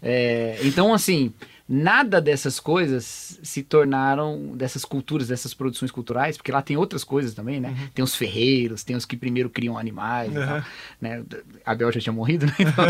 É, 0.03 0.59
então, 0.63 0.95
assim, 0.95 1.33
nada 1.69 2.21
dessas 2.21 2.61
coisas 2.61 3.41
se 3.43 3.63
tornaram, 3.63 4.53
dessas 4.55 4.85
culturas, 4.85 5.29
dessas 5.29 5.53
produções 5.53 5.91
culturais, 5.91 6.37
porque 6.37 6.53
lá 6.53 6.63
tem 6.63 6.77
outras 6.77 7.03
coisas 7.03 7.35
também, 7.35 7.61
né? 7.61 7.75
Tem 7.95 8.05
os 8.05 8.15
ferreiros, 8.15 8.85
tem 8.85 8.95
os 8.95 9.05
que 9.05 9.17
primeiro 9.17 9.51
criam 9.51 9.77
animais 9.77 10.31
e 10.31 10.35
tal, 10.35 10.63
né? 11.01 11.25
Abel 11.65 11.91
já 11.91 12.01
tinha 12.01 12.13
morrido, 12.13 12.47
né? 12.47 12.55
Então, 12.59 12.85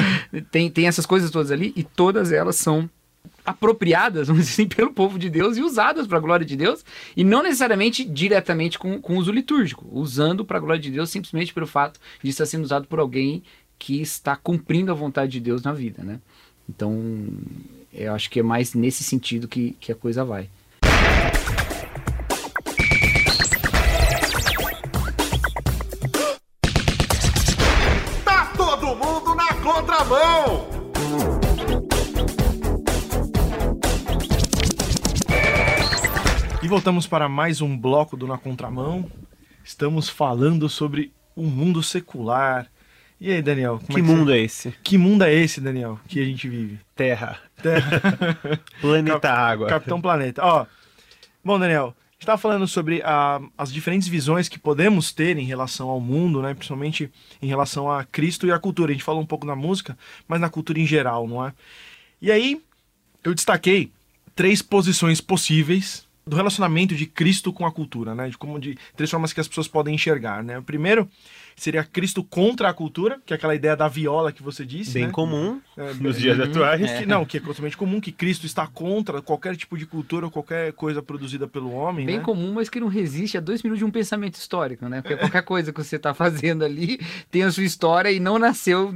tem, 0.50 0.70
tem 0.70 0.86
essas 0.86 1.06
coisas 1.06 1.30
todas 1.30 1.50
ali 1.50 1.72
e 1.74 1.82
todas 1.82 2.32
elas 2.32 2.56
são 2.56 2.88
apropriadas, 3.44 4.28
vamos 4.28 4.44
dizer 4.44 4.62
assim, 4.62 4.68
pelo 4.68 4.92
povo 4.92 5.18
de 5.18 5.30
Deus 5.30 5.56
e 5.56 5.62
usadas 5.62 6.06
para 6.06 6.18
a 6.18 6.20
glória 6.20 6.44
de 6.44 6.56
Deus, 6.56 6.84
e 7.16 7.24
não 7.24 7.42
necessariamente 7.42 8.04
diretamente 8.04 8.78
com, 8.78 9.00
com 9.00 9.16
uso 9.16 9.32
litúrgico, 9.32 9.86
usando 9.90 10.44
para 10.44 10.58
a 10.58 10.60
glória 10.60 10.82
de 10.82 10.90
Deus 10.90 11.10
simplesmente 11.10 11.54
pelo 11.54 11.66
fato 11.66 11.98
de 12.22 12.30
estar 12.30 12.44
sendo 12.44 12.64
usado 12.64 12.86
por 12.86 12.98
alguém 12.98 13.42
que 13.78 14.00
está 14.00 14.36
cumprindo 14.36 14.90
a 14.90 14.94
vontade 14.94 15.32
de 15.32 15.40
Deus 15.40 15.62
na 15.62 15.72
vida, 15.72 16.02
né? 16.02 16.18
Então, 16.68 17.28
eu 17.92 18.12
acho 18.12 18.28
que 18.28 18.40
é 18.40 18.42
mais 18.42 18.74
nesse 18.74 19.04
sentido 19.04 19.48
que, 19.48 19.72
que 19.80 19.92
a 19.92 19.94
coisa 19.94 20.24
vai. 20.24 20.48
Tá 28.24 28.52
todo 28.56 28.96
mundo 28.96 29.34
na 29.34 29.54
contramão! 29.54 30.76
E 36.62 36.68
voltamos 36.68 37.06
para 37.06 37.28
mais 37.28 37.60
um 37.60 37.78
bloco 37.78 38.16
do 38.16 38.26
Na 38.26 38.36
Contramão. 38.36 39.08
Estamos 39.62 40.08
falando 40.08 40.68
sobre 40.68 41.12
o 41.36 41.44
mundo 41.44 41.80
secular. 41.80 42.68
E 43.20 43.32
aí, 43.32 43.40
Daniel? 43.40 43.78
como 43.78 43.86
que 43.86 44.00
é 44.00 44.02
você- 44.02 44.12
mundo 44.14 44.32
é 44.32 44.38
esse? 44.38 44.72
Que 44.82 44.98
mundo 44.98 45.22
é 45.24 45.32
esse, 45.32 45.60
Daniel, 45.60 45.98
que 46.06 46.20
a 46.20 46.24
gente 46.24 46.48
vive? 46.48 46.78
Terra. 46.94 47.38
Terra. 47.62 48.00
Planeta 48.80 49.30
Água. 49.32 49.68
Capitão 49.68 50.00
Planeta. 50.00 50.42
Ó, 50.44 50.66
bom, 51.42 51.58
Daniel, 51.58 51.86
a 51.86 52.12
gente 52.12 52.20
estava 52.20 52.36
falando 52.38 52.66
sobre 52.68 53.00
a- 53.02 53.40
as 53.56 53.72
diferentes 53.72 54.06
visões 54.06 54.48
que 54.48 54.58
podemos 54.58 55.12
ter 55.12 55.38
em 55.38 55.44
relação 55.46 55.88
ao 55.88 55.98
mundo, 56.00 56.42
né? 56.42 56.52
Principalmente 56.52 57.10
em 57.40 57.46
relação 57.46 57.90
a 57.90 58.04
Cristo 58.04 58.46
e 58.46 58.52
a 58.52 58.58
cultura. 58.58 58.90
A 58.90 58.94
gente 58.94 59.04
falou 59.04 59.22
um 59.22 59.26
pouco 59.26 59.46
na 59.46 59.56
música, 59.56 59.96
mas 60.28 60.38
na 60.40 60.50
cultura 60.50 60.78
em 60.78 60.86
geral, 60.86 61.26
não 61.26 61.44
é? 61.46 61.52
E 62.20 62.30
aí, 62.30 62.60
eu 63.24 63.34
destaquei 63.34 63.90
três 64.34 64.60
posições 64.60 65.22
possíveis 65.22 66.06
do 66.26 66.36
relacionamento 66.36 66.94
de 66.94 67.06
Cristo 67.06 67.50
com 67.52 67.64
a 67.64 67.72
cultura, 67.72 68.14
né? 68.14 68.28
De 68.28 68.36
como 68.36 68.58
de 68.60 68.76
três 68.94 69.10
formas 69.10 69.32
que 69.32 69.40
as 69.40 69.48
pessoas 69.48 69.68
podem 69.68 69.94
enxergar, 69.94 70.42
né? 70.42 70.58
O 70.58 70.62
primeiro, 70.62 71.08
seria 71.58 71.82
Cristo 71.82 72.22
contra 72.22 72.68
a 72.68 72.74
cultura, 72.74 73.18
que 73.24 73.32
é 73.32 73.36
aquela 73.36 73.54
ideia 73.54 73.74
da 73.74 73.88
viola 73.88 74.30
que 74.30 74.42
você 74.42 74.64
disse, 74.64 74.92
Bem 74.92 75.06
né? 75.06 75.10
comum 75.12 75.58
É, 75.76 75.94
nos 75.94 76.18
dias 76.18 76.38
atuais. 76.38 76.98
que- 76.98 77.06
não, 77.06 77.24
que 77.24 77.38
é 77.38 77.40
totalmente 77.40 77.76
comum, 77.76 77.98
que 77.98 78.12
Cristo 78.12 78.44
está 78.44 78.66
contra 78.66 79.22
qualquer 79.22 79.56
tipo 79.56 79.76
de 79.78 79.86
cultura 79.86 80.26
ou 80.26 80.30
qualquer 80.30 80.72
coisa 80.74 81.02
produzida 81.02 81.48
pelo 81.48 81.72
homem, 81.72 82.04
Bem 82.04 82.18
né? 82.18 82.22
comum, 82.22 82.52
mas 82.52 82.68
que 82.68 82.78
não 82.78 82.88
resiste 82.88 83.38
a 83.38 83.40
dois 83.40 83.62
minutos 83.62 83.78
de 83.78 83.84
um 83.86 83.90
pensamento 83.90 84.34
histórico, 84.34 84.86
né? 84.86 85.00
Porque 85.00 85.16
qualquer 85.16 85.42
coisa 85.42 85.72
que 85.72 85.82
você 85.82 85.96
está 85.96 86.12
fazendo 86.12 86.62
ali 86.64 87.00
tem 87.30 87.42
a 87.42 87.50
sua 87.50 87.64
história 87.64 88.10
e 88.12 88.20
não 88.20 88.38
nasceu, 88.38 88.92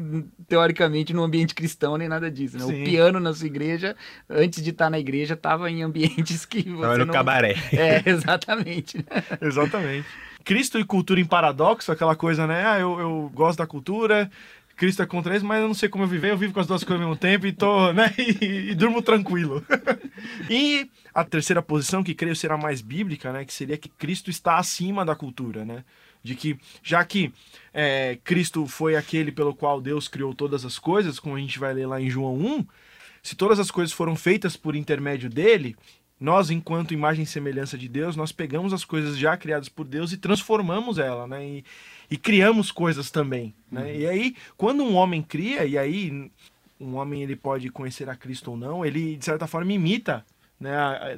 teoricamente, 0.47 1.15
no 1.15 1.23
ambiente 1.23 1.55
cristão 1.55 1.97
nem 1.97 2.09
nada 2.09 2.31
disso. 2.31 2.59
Né? 2.59 2.65
O 2.65 2.85
piano 2.85 3.19
na 3.19 3.33
sua 3.33 3.47
igreja, 3.47 3.97
antes 4.29 4.63
de 4.63 4.69
estar 4.71 4.91
na 4.91 4.99
igreja, 4.99 5.33
estava 5.35 5.71
em 5.71 5.83
ambientes 5.83 6.45
que 6.45 6.63
você 6.65 6.83
Tava 6.83 6.99
no 6.99 7.07
não... 7.07 7.15
cabaré. 7.15 7.55
É, 7.73 8.03
exatamente. 8.11 9.05
Exatamente. 9.41 10.07
Cristo 10.45 10.79
e 10.79 10.85
cultura 10.85 11.21
em 11.21 11.25
paradoxo, 11.25 11.93
aquela 11.93 12.17
coisa, 12.17 12.47
né? 12.47 12.67
Ah, 12.67 12.79
eu, 12.79 12.99
eu 12.99 13.31
gosto 13.35 13.59
da 13.59 13.67
cultura, 13.67 14.31
Cristo 14.81 15.03
é 15.03 15.07
contra 15.07 15.37
isso, 15.37 15.45
mas 15.45 15.61
eu 15.61 15.67
não 15.67 15.75
sei 15.75 15.91
como 15.91 16.05
eu 16.05 16.09
viver, 16.09 16.31
eu 16.31 16.39
vivo 16.39 16.55
com 16.55 16.61
as 16.61 16.67
duas 16.67 16.83
coisas 16.83 17.03
ao 17.03 17.07
mesmo 17.07 17.21
tempo 17.21 17.47
e 17.47 17.53
tô, 17.53 17.93
né? 17.93 18.15
E, 18.17 18.71
e 18.71 18.75
durmo 18.75 19.03
tranquilo. 19.03 19.63
e 20.49 20.89
a 21.13 21.23
terceira 21.23 21.61
posição, 21.61 22.03
que 22.03 22.15
creio 22.15 22.35
será 22.35 22.57
mais 22.57 22.81
bíblica, 22.81 23.31
né? 23.31 23.45
Que 23.45 23.53
seria 23.53 23.77
que 23.77 23.91
Cristo 23.91 24.31
está 24.31 24.57
acima 24.57 25.05
da 25.05 25.15
cultura, 25.15 25.67
né? 25.67 25.85
De 26.23 26.35
que, 26.35 26.59
já 26.83 27.05
que 27.05 27.31
é, 27.75 28.19
Cristo 28.25 28.67
foi 28.67 28.97
aquele 28.97 29.31
pelo 29.31 29.55
qual 29.55 29.83
Deus 29.83 30.09
criou 30.09 30.35
todas 30.35 30.65
as 30.65 30.79
coisas, 30.79 31.21
como 31.21 31.37
a 31.37 31.41
gente 31.41 31.59
vai 31.59 31.75
ler 31.75 31.87
lá 31.87 32.01
em 32.01 32.09
João 32.09 32.35
1, 32.35 32.67
se 33.23 33.37
todas 33.37 33.59
as 33.59 33.71
coisas 33.71 33.93
foram 33.93 34.17
feitas 34.17 34.57
por 34.57 34.75
intermédio 34.75 35.29
dele, 35.29 35.77
nós, 36.21 36.51
enquanto 36.51 36.93
imagem 36.93 37.23
e 37.25 37.27
semelhança 37.27 37.79
de 37.79 37.89
Deus, 37.89 38.15
nós 38.15 38.31
pegamos 38.31 38.73
as 38.75 38.85
coisas 38.85 39.17
já 39.17 39.37
criadas 39.37 39.69
por 39.71 39.85
Deus 39.87 40.13
e 40.13 40.19
transformamos 40.19 40.99
ela, 40.99 41.27
né? 41.27 41.45
E, 41.47 41.65
e 42.11 42.17
criamos 42.19 42.71
coisas 42.71 43.11
também, 43.11 43.55
né? 43.73 43.97
E 43.97 44.07
aí, 44.07 44.37
quando 44.57 44.83
um 44.85 44.95
homem 44.95 45.23
cria, 45.23 45.65
e 45.65 45.79
aí 45.79 46.31
um 46.79 46.97
homem 46.97 47.23
ele 47.23 47.37
pode 47.37 47.69
conhecer 47.71 48.09
a 48.09 48.15
Cristo 48.17 48.51
ou 48.51 48.57
não, 48.57 48.85
ele 48.85 49.17
de 49.17 49.25
certa 49.25 49.47
forma 49.47 49.73
imita 49.73 50.25
né, 50.59 50.77
a, 50.77 51.17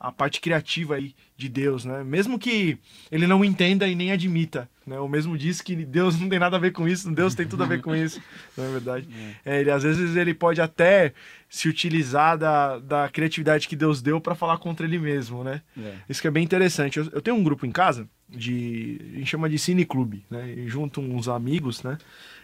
a- 0.00 0.08
a 0.08 0.12
parte 0.12 0.40
criativa 0.40 0.94
aí 0.96 1.14
de 1.36 1.48
Deus, 1.48 1.84
né? 1.84 2.04
Mesmo 2.04 2.38
que 2.38 2.78
ele 3.10 3.26
não 3.26 3.44
entenda 3.44 3.88
e 3.88 3.94
nem 3.96 4.12
admita, 4.12 4.68
né? 4.86 4.98
O 4.98 5.08
mesmo 5.08 5.36
diz 5.36 5.60
que 5.60 5.74
Deus 5.76 6.18
não 6.18 6.28
tem 6.28 6.38
nada 6.38 6.56
a 6.56 6.60
ver 6.60 6.72
com 6.72 6.88
isso, 6.88 7.10
Deus 7.10 7.34
tem 7.34 7.46
tudo 7.46 7.62
a 7.62 7.66
ver 7.66 7.80
com 7.80 7.94
isso, 7.94 8.20
não 8.56 8.64
é 8.64 8.68
verdade? 8.68 9.08
É, 9.44 9.60
ele, 9.60 9.70
às 9.70 9.82
vezes 9.82 10.16
ele 10.16 10.34
pode 10.34 10.60
até 10.60 11.12
se 11.48 11.68
utilizar 11.68 12.36
da, 12.36 12.78
da 12.78 13.08
criatividade 13.08 13.68
que 13.68 13.76
Deus 13.76 14.02
deu 14.02 14.20
para 14.20 14.34
falar 14.34 14.58
contra 14.58 14.86
ele 14.86 14.98
mesmo, 14.98 15.44
né? 15.44 15.62
É. 15.78 15.94
Isso 16.08 16.20
que 16.20 16.28
é 16.28 16.30
bem 16.30 16.44
interessante. 16.44 16.98
Eu, 16.98 17.08
eu 17.12 17.22
tenho 17.22 17.36
um 17.36 17.44
grupo 17.44 17.64
em 17.64 17.70
casa 17.70 18.08
de. 18.28 19.00
A 19.14 19.18
gente 19.18 19.26
chama 19.26 19.48
de 19.48 19.58
Cine 19.58 19.84
Clube, 19.84 20.24
né? 20.30 20.52
E 20.56 20.68
junto 20.68 21.00
uns 21.00 21.28
amigos, 21.28 21.82
né? 21.82 21.98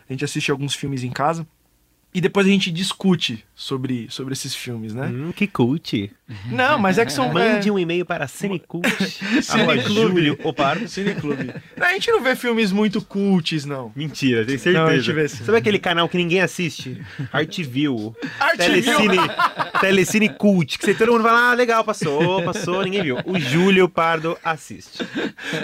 A 0.08 0.12
gente 0.12 0.24
assiste 0.24 0.50
alguns 0.50 0.74
filmes 0.74 1.02
em 1.02 1.10
casa. 1.10 1.46
E 2.12 2.20
depois 2.20 2.44
a 2.46 2.50
gente 2.50 2.72
discute 2.72 3.44
sobre, 3.54 4.08
sobre 4.10 4.32
esses 4.32 4.52
filmes, 4.54 4.92
né? 4.92 5.06
Hum, 5.06 5.32
que 5.32 5.46
cult. 5.46 6.10
Não, 6.46 6.78
mas 6.78 6.98
é 6.98 7.04
que 7.04 7.12
são. 7.12 7.32
Mande 7.32 7.68
é, 7.68 7.72
um 7.72 7.78
e-mail 7.78 8.04
para 8.04 8.26
cinecult. 8.26 8.84
Cineclube. 9.42 9.92
Júlio 9.92 10.38
Opardo. 10.42 10.88
Cine 10.88 11.14
Clube. 11.14 11.52
A 11.80 11.92
gente 11.92 12.10
não 12.10 12.22
vê 12.22 12.34
filmes 12.34 12.72
muito 12.72 13.00
cults, 13.00 13.64
não. 13.64 13.92
Mentira, 13.94 14.44
tenho 14.44 14.58
certeza. 14.58 14.84
Não, 14.84 14.90
a 14.90 14.96
gente 14.96 15.12
vê 15.12 15.28
sim. 15.28 15.44
Sabe 15.44 15.58
aquele 15.58 15.78
canal 15.78 16.08
que 16.08 16.16
ninguém 16.16 16.40
assiste? 16.40 17.00
Artview. 17.32 18.14
Artview. 18.40 18.56
Telecine, 18.56 19.18
Telecine 19.80 20.28
Cult. 20.30 20.78
Que 20.78 20.84
você, 20.84 20.94
todo 20.94 21.12
mundo 21.12 21.22
fala, 21.22 21.50
ah, 21.50 21.54
legal, 21.54 21.84
passou, 21.84 22.42
passou, 22.42 22.82
ninguém 22.82 23.02
viu. 23.02 23.18
O 23.24 23.38
Júlio 23.38 23.88
Pardo 23.88 24.36
assiste. 24.44 25.04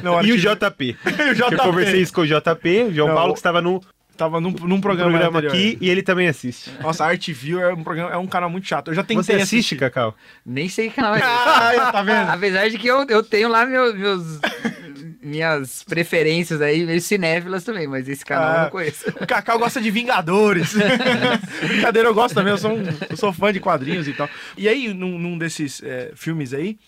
Não, 0.03 0.23
E 0.23 0.33
o 0.33 0.39
JP. 0.39 0.97
o 1.07 1.35
JP. 1.35 1.55
Eu 1.55 1.59
conversei 1.59 2.01
isso 2.01 2.13
com 2.13 2.21
o 2.21 2.27
JP, 2.27 2.85
o 2.89 2.95
João 2.95 3.09
Não, 3.09 3.15
Paulo, 3.15 3.33
que 3.33 3.39
estava 3.39 3.61
no 3.61 3.81
Tava 4.17 4.41
num, 4.41 4.51
num 4.51 4.81
programa, 4.81 5.11
programa 5.11 5.39
anterior. 5.39 5.53
aqui 5.53 5.79
e 5.81 5.91
ele 5.91 6.03
também 6.03 6.27
assiste. 6.29 6.71
Nossa, 6.81 7.05
Art 7.05 7.29
View 7.31 7.61
é 7.61 7.73
um, 7.73 7.83
programa, 7.85 8.11
é 8.11 8.17
um 8.17 8.27
canal 8.27 8.49
muito 8.49 8.67
chato. 8.67 8.89
Eu 8.89 8.95
já 8.95 9.03
tentei 9.03 9.23
Você 9.23 9.33
assiste, 9.35 9.55
assistir. 9.57 9.77
Cacau? 9.77 10.15
Nem 10.45 10.69
sei 10.69 10.89
que 10.89 10.97
canal 10.97 11.15
é 11.15 11.19
esse. 11.21 11.27
Ah, 11.27 11.93
tá 11.93 12.03
vendo? 12.03 12.31
Apesar 12.31 12.69
de 12.71 12.79
que 12.79 12.87
eu, 12.87 13.05
eu 13.09 13.23
tenho 13.23 13.49
lá 13.49 13.67
meus, 13.67 13.95
meus- 13.95 14.41
minhas 15.23 15.83
preferências 15.83 16.61
aí, 16.61 16.85
meio 16.87 17.01
cinéfilas 17.01 17.65
também, 17.65 17.87
mas 17.87 18.09
esse 18.09 18.25
canal 18.25 18.49
eu 18.49 18.59
Ah. 18.59 18.63
não 18.65 18.71
conheço. 18.71 19.09
O 19.11 19.27
Cacau 19.27 19.59
gosta 19.59 19.81
de 19.81 19.91
Vingadores. 19.91 20.75
Brincadeira, 21.67 22.09
eu 22.09 22.15
gosto 22.15 22.35
também. 22.35 22.53
Eu 22.53 22.59
sou, 22.59 22.73
um- 22.73 22.85
eu 23.11 23.17
sou 23.17 23.33
fã 23.33 23.53
de 23.53 23.61
quadrinhos 23.61 24.07
e 24.09 24.13
tal. 24.13 24.29
E 24.57 24.69
aí, 24.69 24.93
num, 24.95 25.19
num 25.19 25.37
desses 25.39 25.83
é, 25.83 26.13
filmes 26.15 26.55
aí, 26.55 26.79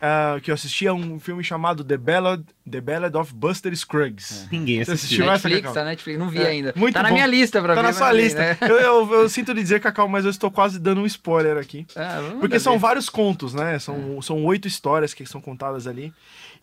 ah, 0.00 0.38
que 0.42 0.50
eu 0.50 0.54
assisti, 0.54 0.86
é 0.86 0.92
um 0.92 1.18
filme 1.18 1.42
chamado 1.44 1.84
The 1.84 1.96
Ballad, 1.96 2.42
The 2.70 2.80
Ballad 2.80 3.14
of 3.16 3.34
Buster 3.34 3.76
Scruggs. 3.76 4.48
Ninguém 4.50 4.82
Você 4.82 4.92
assistiu. 4.92 5.16
assistiu 5.18 5.24
essa, 5.24 5.48
Netflix, 5.48 5.60
Cacau? 5.60 5.74
tá 5.74 5.80
na 5.84 5.90
Netflix, 5.90 6.18
não 6.18 6.28
vi 6.30 6.38
É, 6.38 6.46
ainda. 6.46 6.72
muito 6.74 6.94
tá 6.94 7.02
na 7.02 7.08
bom. 7.10 7.14
minha 7.14 7.26
lista 7.26 7.60
pra 7.60 7.74
Tá 7.74 7.80
ver. 7.80 7.82
na 7.82 7.88
mas 7.88 7.96
sua 7.96 8.12
lista. 8.12 8.38
né? 8.40 8.58
Eu, 8.62 8.76
eu- 8.80 9.12
eu 9.12 9.28
sinto 9.28 9.52
lhe 9.52 9.62
dizer, 9.62 9.80
Cacau, 9.80 10.08
mas 10.08 10.24
eu 10.24 10.30
estou 10.30 10.50
quase 10.50 10.78
dando 10.78 11.02
um 11.02 11.06
spoiler 11.06 11.58
aqui. 11.58 11.86
Ah, 11.94 12.20
Porque 12.40 12.58
são 12.58 12.74
ver. 12.74 12.78
vários 12.78 13.08
contos, 13.10 13.52
né? 13.52 13.78
São, 13.78 14.20
são 14.22 14.42
oito 14.46 14.66
histórias 14.66 15.12
que 15.12 15.26
são 15.26 15.40
contadas 15.42 15.86
ali. 15.86 16.12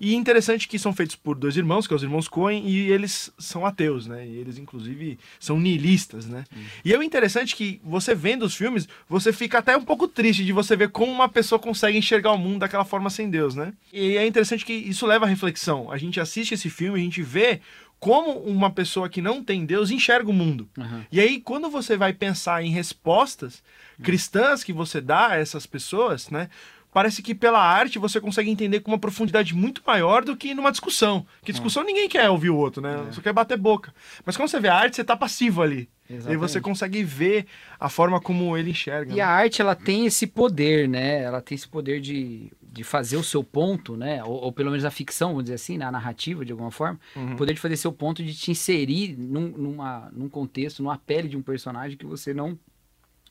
E 0.03 0.15
interessante 0.15 0.67
que 0.67 0.79
são 0.79 0.91
feitos 0.91 1.15
por 1.15 1.35
dois 1.35 1.55
irmãos, 1.55 1.85
que 1.85 1.89
são 1.89 1.97
os 1.97 2.01
irmãos 2.01 2.27
Coen, 2.27 2.63
e 2.67 2.91
eles 2.91 3.31
são 3.37 3.63
ateus, 3.67 4.07
né? 4.07 4.25
E 4.25 4.35
eles, 4.37 4.57
inclusive, 4.57 5.19
são 5.39 5.59
nihilistas, 5.59 6.25
né? 6.25 6.43
E 6.83 6.91
é 6.91 6.97
o 6.97 7.03
interessante 7.03 7.55
que 7.55 7.79
você 7.83 8.15
vendo 8.15 8.41
os 8.43 8.55
filmes, 8.55 8.87
você 9.07 9.31
fica 9.31 9.59
até 9.59 9.77
um 9.77 9.83
pouco 9.83 10.07
triste 10.07 10.43
de 10.43 10.51
você 10.51 10.75
ver 10.75 10.89
como 10.89 11.11
uma 11.11 11.29
pessoa 11.29 11.59
consegue 11.59 11.99
enxergar 11.99 12.31
o 12.31 12.37
mundo 12.39 12.61
daquela 12.61 12.83
forma 12.83 13.11
sem 13.11 13.29
Deus, 13.29 13.53
né? 13.53 13.73
E 13.93 14.17
é 14.17 14.25
interessante 14.25 14.65
que 14.65 14.73
isso 14.73 15.05
leva 15.05 15.25
à 15.25 15.27
reflexão. 15.27 15.90
A 15.91 15.97
gente 15.97 16.19
assiste 16.19 16.53
esse 16.53 16.69
filme, 16.69 16.99
a 16.99 17.03
gente 17.03 17.21
vê 17.21 17.61
como 17.99 18.31
uma 18.39 18.71
pessoa 18.71 19.07
que 19.07 19.21
não 19.21 19.43
tem 19.43 19.65
Deus 19.65 19.91
enxerga 19.91 20.29
o 20.29 20.33
mundo. 20.33 20.67
Aham. 20.77 21.05
E 21.11 21.19
aí, 21.19 21.39
quando 21.39 21.69
você 21.69 21.95
vai 21.95 22.13
pensar 22.13 22.63
em 22.63 22.71
respostas 22.71 23.61
cristãs 24.01 24.63
que 24.63 24.73
você 24.73 24.99
dá 24.99 25.27
a 25.27 25.37
essas 25.37 25.65
pessoas, 25.67 26.29
né? 26.29 26.49
Parece 26.93 27.21
que 27.21 27.33
pela 27.33 27.63
arte 27.63 27.97
você 27.97 28.19
consegue 28.19 28.49
entender 28.49 28.81
com 28.81 28.91
uma 28.91 28.99
profundidade 28.99 29.55
muito 29.55 29.81
maior 29.85 30.25
do 30.25 30.35
que 30.35 30.53
numa 30.53 30.71
discussão. 30.71 31.25
Que 31.41 31.53
discussão 31.53 31.83
ninguém 31.83 32.09
quer 32.09 32.29
ouvir 32.29 32.49
o 32.49 32.57
outro, 32.57 32.81
né? 32.81 33.07
Só 33.11 33.21
quer 33.21 33.31
bater 33.31 33.57
boca. 33.57 33.93
Mas 34.25 34.35
quando 34.35 34.49
você 34.49 34.59
vê 34.59 34.67
a 34.67 34.75
arte, 34.75 34.97
você 34.97 35.03
tá 35.03 35.15
passivo 35.15 35.61
ali. 35.61 35.87
E 36.09 36.15
aí 36.15 36.19
você 36.19 36.27
Exatamente. 36.33 36.61
consegue 36.61 37.03
ver 37.03 37.45
a 37.79 37.87
forma 37.87 38.19
como 38.19 38.57
ele 38.57 38.71
enxerga. 38.71 39.13
E 39.13 39.17
né? 39.17 39.21
a 39.21 39.29
arte, 39.29 39.61
ela 39.61 39.73
tem 39.73 40.05
esse 40.05 40.27
poder, 40.27 40.89
né? 40.89 41.21
Ela 41.21 41.41
tem 41.41 41.55
esse 41.55 41.67
poder 41.67 42.01
de, 42.01 42.51
de 42.71 42.83
fazer 42.83 43.17
o 43.17 43.23
seu 43.23 43.43
ponto, 43.43 43.97
né? 43.97 44.23
Ou, 44.23 44.31
ou 44.31 44.51
pelo 44.51 44.71
menos 44.71 44.85
a 44.85 44.91
ficção, 44.91 45.29
vamos 45.29 45.43
dizer 45.43 45.55
assim, 45.55 45.77
né? 45.77 45.85
a 45.85 45.91
narrativa, 45.91 46.45
de 46.45 46.53
alguma 46.53 46.71
forma. 46.71 46.99
Uhum. 47.15 47.35
Poder 47.35 47.53
de 47.53 47.59
fazer 47.59 47.75
seu 47.75 47.91
ponto, 47.91 48.23
de 48.23 48.33
te 48.33 48.49
inserir 48.49 49.17
num, 49.17 49.49
numa, 49.49 50.09
num 50.13 50.29
contexto, 50.29 50.81
numa 50.81 50.97
pele 50.97 51.27
de 51.27 51.35
um 51.35 51.41
personagem 51.41 51.97
que 51.97 52.05
você 52.05 52.33
não 52.33 52.57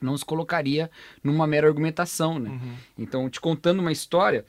não 0.01 0.17
se 0.17 0.25
colocaria 0.25 0.91
numa 1.23 1.47
mera 1.47 1.69
argumentação, 1.69 2.39
né? 2.39 2.49
Uhum. 2.49 2.75
Então, 2.97 3.29
te 3.29 3.39
contando 3.39 3.81
uma 3.81 3.93
história 3.93 4.47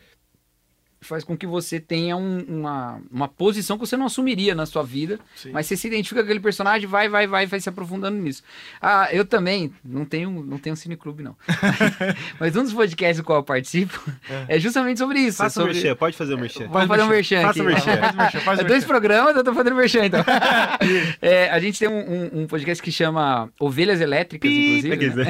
faz 1.01 1.23
com 1.23 1.35
que 1.35 1.47
você 1.47 1.79
tenha 1.79 2.15
um- 2.15 2.45
uma, 2.47 3.01
uma 3.11 3.27
posição 3.27 3.77
que 3.77 3.85
você 3.85 3.97
não 3.97 4.05
assumiria 4.05 4.53
na 4.53 4.65
sua 4.67 4.83
vida, 4.83 5.19
Sim. 5.35 5.51
mas 5.51 5.65
você 5.65 5.75
se 5.75 5.87
identifica 5.87 6.21
com 6.21 6.25
aquele 6.25 6.39
personagem, 6.39 6.87
vai, 6.87 7.09
vai, 7.09 7.25
vai, 7.27 7.45
vai 7.47 7.59
se 7.59 7.67
aprofundando 7.67 8.17
nisso. 8.17 8.43
Ah, 8.79 9.09
eu 9.11 9.25
também 9.25 9.73
não 9.83 10.05
tenho, 10.05 10.29
não 10.45 10.57
tenho 10.59 10.75
cineclube, 10.75 11.23
não. 11.23 11.35
mas 12.39 12.55
um 12.55 12.63
dos 12.63 12.73
podcasts 12.73 13.17
do 13.17 13.23
qual 13.23 13.39
eu 13.39 13.43
participo 13.43 13.99
é, 14.47 14.59
justamente 14.59 14.99
sobre 14.99 15.19
isso. 15.19 15.37
Faça 15.37 15.59
é 15.59 15.63
o 15.63 15.65
sobre... 15.65 15.73
merchan, 15.81 15.95
pode 15.95 16.15
fazer 16.17 16.33
o 16.35 16.37
merchan. 16.37 16.67
Vamos 16.67 16.87
fazer 16.87 17.03
um 17.03 17.07
merchan 17.07 17.41
Faça 17.41 17.49
aqui. 17.49 17.61
o 17.61 17.63
merchan. 17.65 17.97
Faz 17.97 18.13
o 18.13 18.17
merchan, 18.17 18.39
faz 18.41 18.59
o 18.59 18.61
É 18.61 18.65
dois 18.65 18.69
merchan. 18.83 18.87
programas, 18.87 19.35
eu 19.35 19.43
tô 19.43 19.53
fazendo 19.53 19.75
merchan, 19.75 20.05
então. 20.05 20.23
É, 21.21 21.49
a 21.49 21.59
gente 21.59 21.77
tem 21.79 21.87
um, 21.87 21.99
um- 21.99 22.41
um 22.41 22.47
podcast 22.47 22.81
que 22.81 22.91
chama 22.91 23.49
Ovelhas 23.59 24.01
Elétricas, 24.01 24.49
inclusive. 24.51 24.97
Quer 24.97 25.15
né? 25.15 25.25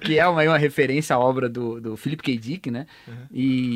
que 0.00 0.18
é 0.18 0.26
uma, 0.26 0.42
uma 0.42 0.58
referência 0.58 1.14
à 1.14 1.18
obra 1.18 1.48
do, 1.48 1.80
do 1.80 1.96
Philip 1.96 2.22
K. 2.22 2.36
Dick, 2.36 2.70
né? 2.70 2.86
E, 3.32 3.71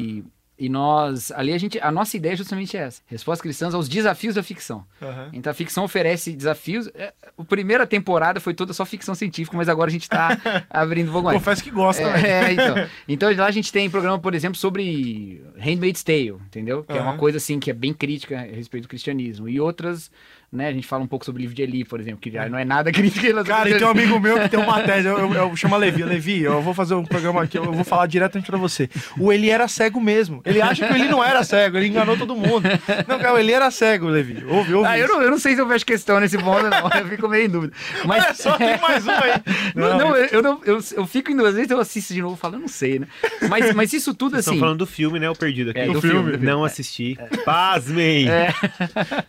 e 0.59 0.71
nós, 0.71 1.31
ali 1.33 1.53
a 1.53 1.59
gente, 1.59 1.79
a 1.81 1.91
nossa 1.91 2.17
ideia 2.17 2.33
é 2.33 2.37
justamente 2.37 2.76
essa: 2.76 3.03
respostas 3.07 3.43
cristãs 3.43 3.75
aos 3.75 3.88
desafios 3.88 4.37
da 4.37 4.43
ficção. 4.43 4.87
Aham. 5.03 5.29
Então 5.33 5.50
a 5.50 5.55
ficção 5.55 5.85
oferece 5.85 6.33
desafios. 6.33 6.88
É, 6.95 7.12
A 7.37 7.45
primeira 7.45 7.87
temporada 7.87 8.41
foi 8.41 8.55
toda 8.55 8.73
só 8.73 8.87
ficção 8.87 9.15
científica, 9.15 9.55
mas 9.55 9.69
agora 9.69 9.91
a 9.91 9.93
gente 9.93 10.09
tá 10.09 10.31
abrindo 10.71 11.11
um 11.11 11.12
pouco 11.12 11.26
mais. 11.26 11.37
Confesso 11.38 11.62
que 11.62 11.71
gosta, 11.71 12.11
né? 12.11 12.23
É, 12.26 12.53
então. 12.53 12.75
Então 13.07 13.37
lá 13.37 13.47
a 13.47 13.50
gente 13.50 13.71
tem 13.71 13.91
programa, 13.91 14.19
por 14.19 14.35
exemplo, 14.35 14.57
sobre 14.57 15.43
Handmaid's 15.59 16.03
Tale, 16.03 16.38
entendeu? 16.47 16.83
Que 16.85 16.97
é 16.97 17.03
uma 17.03 17.19
coisa 17.19 17.37
assim 17.37 17.61
que 17.61 17.71
é 17.71 17.75
bem 17.75 17.93
crítica 17.93 18.38
a 18.38 18.43
respeito 18.43 18.85
do 18.85 18.88
cristianismo. 18.88 19.49
E 19.50 19.61
outras 19.61 20.11
né? 20.53 20.69
A 20.69 20.73
gente 20.73 20.87
fala 20.87 21.03
um 21.03 21.07
pouco 21.07 21.25
sobre 21.25 21.41
o 21.41 21.43
livro 21.43 21.55
de 21.55 21.62
Eli, 21.62 21.85
por 21.85 22.00
exemplo, 22.00 22.21
que 22.21 22.31
já 22.31 22.49
não 22.49 22.59
é 22.59 22.65
nada 22.65 22.91
crítica. 22.93 23.45
Cara, 23.45 23.69
e 23.69 23.75
tem 23.76 23.87
um 23.87 23.91
amigo 23.91 24.19
meu 24.19 24.41
que 24.41 24.49
tem 24.49 24.59
uma 24.61 24.81
tese, 24.85 25.07
eu, 25.09 25.19
eu, 25.19 25.33
eu 25.33 25.57
chamo 25.57 25.76
Levi, 25.76 26.05
Levi, 26.05 26.43
eu 26.43 26.61
vou 26.62 26.73
fazer 26.75 26.95
um 26.95 27.05
programa 27.05 27.43
aqui, 27.43 27.59
eu 27.59 27.73
vou 27.73 27.85
falar 27.85 28.07
diretamente 28.07 28.47
pra 28.50 28.59
você. 28.59 28.88
O 29.19 29.33
Eli 29.33 29.50
era 29.50 29.69
cego 29.69 30.00
mesmo. 30.00 30.41
Ele 30.45 30.61
acha 30.61 30.87
que 30.87 30.95
ele 30.95 31.09
não 31.09 31.23
era 31.23 31.43
cego, 31.45 31.76
ele 31.76 31.88
enganou 31.88 32.17
todo 32.17 32.35
mundo. 32.35 32.69
Não, 33.07 33.19
cara, 33.19 33.35
o 33.35 33.38
Eli 33.38 33.53
era 33.53 33.71
cego, 33.71 34.07
Levi. 34.09 34.45
Ouve, 34.47 34.75
ouve. 34.75 34.88
Ah, 34.88 34.99
eu 34.99 35.09
não, 35.09 35.23
eu 35.23 35.31
não 35.31 35.38
sei 35.38 35.55
se 35.55 35.61
eu 35.61 35.67
vejo 35.67 35.85
questão 35.85 36.21
nesse 36.21 36.38
ponto, 36.38 36.62
não. 36.62 36.91
Eu 37.00 37.09
fico 37.09 37.29
meio 37.29 37.47
em 37.47 37.49
dúvida. 37.49 37.73
Mas 38.05 38.25
Olha 38.25 38.35
só, 38.35 38.57
tem 38.57 38.79
mais 38.81 39.07
um 39.07 39.11
aí. 39.11 39.33
Não, 39.75 39.99
não, 39.99 40.17
eu, 40.17 40.26
eu 40.26 40.43
não, 40.43 40.61
eu, 40.65 40.79
eu 40.97 41.07
fico 41.07 41.31
em 41.31 41.37
duas 41.37 41.55
vezes, 41.55 41.71
eu 41.71 41.81
assisto 41.81 42.15
de 42.15 42.23
novo 42.23 42.35
e 42.37 42.38
falo, 42.38 42.57
eu 42.57 42.61
não 42.61 42.69
sei, 42.69 42.99
né? 42.99 43.07
Mas, 43.49 43.75
mas 43.75 43.93
isso 43.93 44.15
tudo 44.15 44.33
Vocês 44.33 44.47
assim. 44.47 44.57
Estão 44.57 44.67
falando 44.67 44.79
do 44.79 44.87
filme, 44.87 45.19
né? 45.19 45.29
O 45.29 45.35
Perdido 45.35 45.71
aqui. 45.71 45.81
É, 45.81 45.88
o 45.88 45.95
do 45.95 46.00
filme. 46.00 46.31
filme. 46.31 46.47
Não 46.47 46.65
assisti. 46.65 47.19
Pasmem! 47.45 48.29
É, 48.29 48.53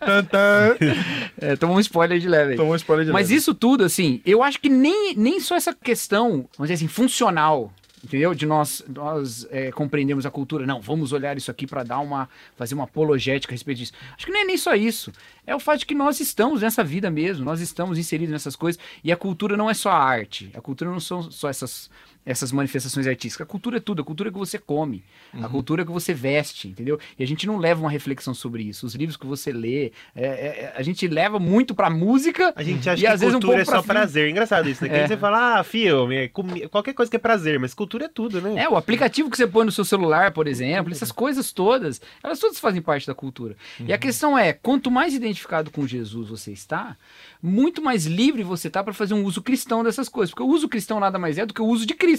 Tan, 0.04 0.24
tan. 0.24 0.76
é, 1.40 1.56
tomou 1.56 1.76
um 1.76 1.80
spoiler 1.80 2.18
de 2.18 2.28
leve. 2.28 2.56
Tomou 2.56 2.72
um 2.72 2.76
spoiler 2.76 3.06
de 3.06 3.12
Mas 3.12 3.28
leve. 3.28 3.34
isso 3.36 3.54
tudo, 3.54 3.84
assim, 3.84 4.20
eu 4.24 4.42
acho 4.42 4.60
que 4.60 4.68
nem, 4.68 5.14
nem 5.16 5.40
só 5.40 5.56
essa 5.56 5.74
questão, 5.74 6.48
vamos 6.56 6.70
dizer 6.70 6.74
assim, 6.74 6.88
funcional, 6.88 7.72
entendeu? 8.04 8.34
De 8.34 8.46
nós, 8.46 8.84
nós 8.88 9.46
é, 9.50 9.70
compreendermos 9.70 10.26
a 10.26 10.30
cultura. 10.30 10.66
Não, 10.66 10.80
vamos 10.80 11.12
olhar 11.12 11.36
isso 11.36 11.50
aqui 11.50 11.66
para 11.66 11.82
dar 11.82 12.00
uma, 12.00 12.28
fazer 12.56 12.74
uma 12.74 12.84
apologética 12.84 13.52
a 13.52 13.54
respeito 13.54 13.78
disso. 13.78 13.92
Acho 14.16 14.26
que 14.26 14.32
não 14.32 14.40
é 14.40 14.44
nem 14.44 14.56
só 14.56 14.74
isso. 14.74 15.12
É 15.46 15.54
o 15.54 15.60
fato 15.60 15.80
de 15.80 15.86
que 15.86 15.94
nós 15.94 16.20
estamos 16.20 16.62
nessa 16.62 16.84
vida 16.84 17.10
mesmo, 17.10 17.44
nós 17.44 17.60
estamos 17.60 17.98
inseridos 17.98 18.32
nessas 18.32 18.56
coisas. 18.56 18.80
E 19.02 19.12
a 19.12 19.16
cultura 19.16 19.56
não 19.56 19.68
é 19.68 19.74
só 19.74 19.90
a 19.90 20.02
arte. 20.02 20.50
A 20.54 20.60
cultura 20.60 20.90
não 20.90 21.00
são 21.00 21.30
só 21.30 21.48
essas, 21.48 21.90
essas 22.24 22.52
manifestações 22.52 23.06
artísticas. 23.06 23.46
A 23.46 23.48
cultura 23.48 23.78
é 23.78 23.80
tudo. 23.80 24.02
A 24.02 24.04
cultura 24.04 24.28
é 24.28 24.32
que 24.32 24.38
você 24.38 24.58
come. 24.58 25.02
A 25.42 25.48
cultura 25.48 25.82
é 25.82 25.84
que 25.84 25.90
você 25.90 26.12
veste, 26.12 26.68
entendeu? 26.68 26.98
E 27.18 27.22
a 27.22 27.26
gente 27.26 27.46
não 27.46 27.56
leva 27.56 27.80
uma 27.80 27.90
reflexão 27.90 28.34
sobre 28.34 28.62
isso. 28.62 28.86
Os 28.86 28.94
livros 28.94 29.16
que 29.16 29.26
você 29.26 29.52
lê, 29.52 29.92
é, 30.14 30.24
é, 30.26 30.74
a 30.76 30.82
gente 30.82 31.06
leva 31.08 31.38
muito 31.38 31.74
pra 31.74 31.88
música. 31.88 32.52
A 32.54 32.62
gente 32.62 32.88
acha 32.88 33.00
E 33.00 33.00
que 33.00 33.06
às 33.06 33.20
vezes 33.20 33.34
um 33.34 33.40
cultura 33.40 33.62
é 33.62 33.64
só 33.64 33.82
pra 33.82 33.94
prazer. 33.94 34.28
Engraçado 34.30 34.68
isso, 34.68 34.82
né? 34.82 34.90
Que 34.90 34.96
É. 34.96 35.06
você 35.08 35.16
fala, 35.16 35.58
ah, 35.58 35.64
filme, 35.64 36.16
é 36.16 36.28
qualquer 36.68 36.92
coisa 36.92 37.10
que 37.10 37.16
é 37.16 37.20
prazer, 37.20 37.58
mas 37.58 37.72
cultura 37.74 38.04
é 38.06 38.08
tudo, 38.08 38.40
né? 38.40 38.62
É, 38.62 38.68
o 38.68 38.76
aplicativo 38.76 39.30
que 39.30 39.36
você 39.36 39.46
põe 39.46 39.64
no 39.64 39.72
seu 39.72 39.84
celular, 39.84 40.32
por 40.32 40.46
exemplo, 40.46 40.92
essas 40.92 41.10
coisas 41.12 41.52
todas, 41.52 42.00
elas 42.22 42.38
todas 42.38 42.58
fazem 42.58 42.82
parte 42.82 43.06
da 43.06 43.14
cultura. 43.14 43.56
E 43.80 43.92
a 43.92 43.98
questão 43.98 44.36
é, 44.38 44.52
quanto 44.52 44.90
mais 44.90 45.14
identificado 45.14 45.70
com 45.70 45.86
Jesus 45.86 46.28
você 46.28 46.52
está, 46.52 46.96
muito 47.42 47.80
mais 47.80 48.04
livre 48.06 48.42
você 48.42 48.68
está 48.68 48.82
para 48.82 48.92
fazer 48.92 49.14
um 49.14 49.24
uso 49.24 49.40
cristão 49.42 49.82
dessas 49.82 50.08
coisas. 50.08 50.30
Porque 50.30 50.42
o 50.42 50.46
uso 50.52 50.68
cristão 50.68 51.00
nada 51.00 51.18
mais 51.18 51.38
é 51.38 51.46
do 51.46 51.54
que 51.54 51.62
o 51.62 51.66
uso 51.66 51.86
de 51.86 51.94
Cristo. 51.94 52.17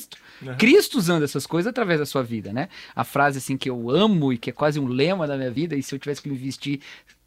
Cristo 0.57 0.97
usando 0.97 1.23
essas 1.23 1.45
coisas 1.45 1.69
através 1.69 1.99
da 1.99 2.05
sua 2.05 2.23
vida, 2.23 2.53
né? 2.53 2.69
A 2.95 3.03
frase 3.03 3.39
assim 3.39 3.57
que 3.57 3.69
eu 3.69 3.89
amo 3.89 4.31
e 4.31 4.37
que 4.37 4.49
é 4.49 4.53
quase 4.53 4.79
um 4.79 4.87
lema 4.87 5.27
da 5.27 5.35
minha 5.35 5.51
vida, 5.51 5.75
e 5.75 5.83
se 5.83 5.93
eu 5.93 5.99
tivesse 5.99 6.21
que 6.21 6.29
me 6.29 6.35
vestir 6.37 6.79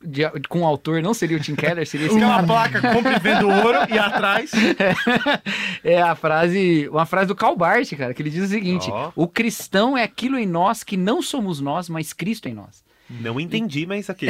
de- 0.05 0.29
com 0.49 0.61
um 0.61 0.67
autor, 0.67 1.02
não 1.02 1.12
seria 1.14 1.37
o 1.37 1.41
Tim 1.41 1.55
Keller, 1.55 1.87
seria 1.87 2.07
esse 2.07 2.17
cara. 2.29 2.43
placa, 2.47 2.93
compre 2.95 3.14
e 3.14 3.19
vendo 3.19 3.49
ouro 3.49 3.79
e 3.91 3.99
atrás. 3.99 4.50
É 5.85 6.00
a 6.00 6.14
frase, 6.14 6.88
uma 6.91 7.05
frase 7.07 7.26
do 7.29 7.35
Karl 7.35 7.57
Barth, 7.57 7.91
cara, 7.97 8.14
que 8.14 8.23
ele 8.23 8.31
diz 8.31 8.45
o 8.45 8.49
seguinte: 8.49 8.88
Ó. 8.91 9.12
o 9.17 9.26
cristão 9.29 9.97
é 9.97 10.02
aquilo 10.02 10.38
em 10.38 10.47
nós 10.47 10.83
que 10.85 10.97
não 10.97 11.21
somos 11.21 11.61
nós, 11.61 11.88
mas 11.88 12.12
Cristo 12.12 12.49
em 12.49 12.55
nós. 12.55 12.83
Não 13.21 13.38
entendi, 13.40 13.87
mas 13.87 14.09
aqui. 14.09 14.26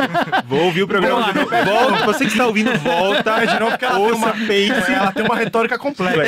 Vou 0.46 0.64
ouvir 0.64 0.82
o 0.82 0.88
programa 0.88 1.32
de 1.32 1.38
novo. 1.38 1.50
Volta, 1.50 2.04
você 2.06 2.24
que 2.24 2.30
está 2.32 2.46
ouvindo, 2.46 2.70
volta. 2.78 3.30
É, 3.42 3.46
de 3.46 3.58
novo, 3.58 3.70
porque 3.72 3.84
ela 3.84 3.94
tem 3.94 4.04
ouça, 4.04 4.16
uma, 4.16 4.32
pense. 4.46 4.92
ela 4.92 5.12
tem 5.12 5.24
uma 5.24 5.36
retórica 5.36 5.78
complexa. 5.78 6.20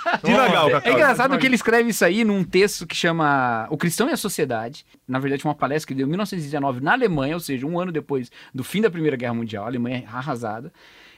Devagar, 0.24 0.66
É 0.68 0.70
Cacau. 0.70 0.92
engraçado 0.92 1.38
que 1.38 1.46
ele 1.46 1.54
escreve 1.54 1.90
isso 1.90 2.04
aí 2.04 2.24
num 2.24 2.42
texto 2.42 2.86
que 2.86 2.96
chama 2.96 3.66
O 3.70 3.76
Cristão 3.76 4.08
e 4.08 4.12
a 4.12 4.16
Sociedade. 4.16 4.84
Na 5.06 5.18
verdade, 5.18 5.44
uma 5.44 5.54
palestra 5.54 5.86
que 5.88 5.92
ele 5.92 5.98
deu 5.98 6.06
em 6.06 6.10
1919 6.10 6.80
na 6.80 6.92
Alemanha, 6.92 7.34
ou 7.34 7.40
seja, 7.40 7.66
um 7.66 7.78
ano 7.78 7.92
depois 7.92 8.30
do 8.54 8.64
fim 8.64 8.80
da 8.80 8.90
Primeira 8.90 9.16
Guerra 9.16 9.34
Mundial, 9.34 9.64
a 9.64 9.68
Alemanha 9.68 10.04
arrasada. 10.12 10.72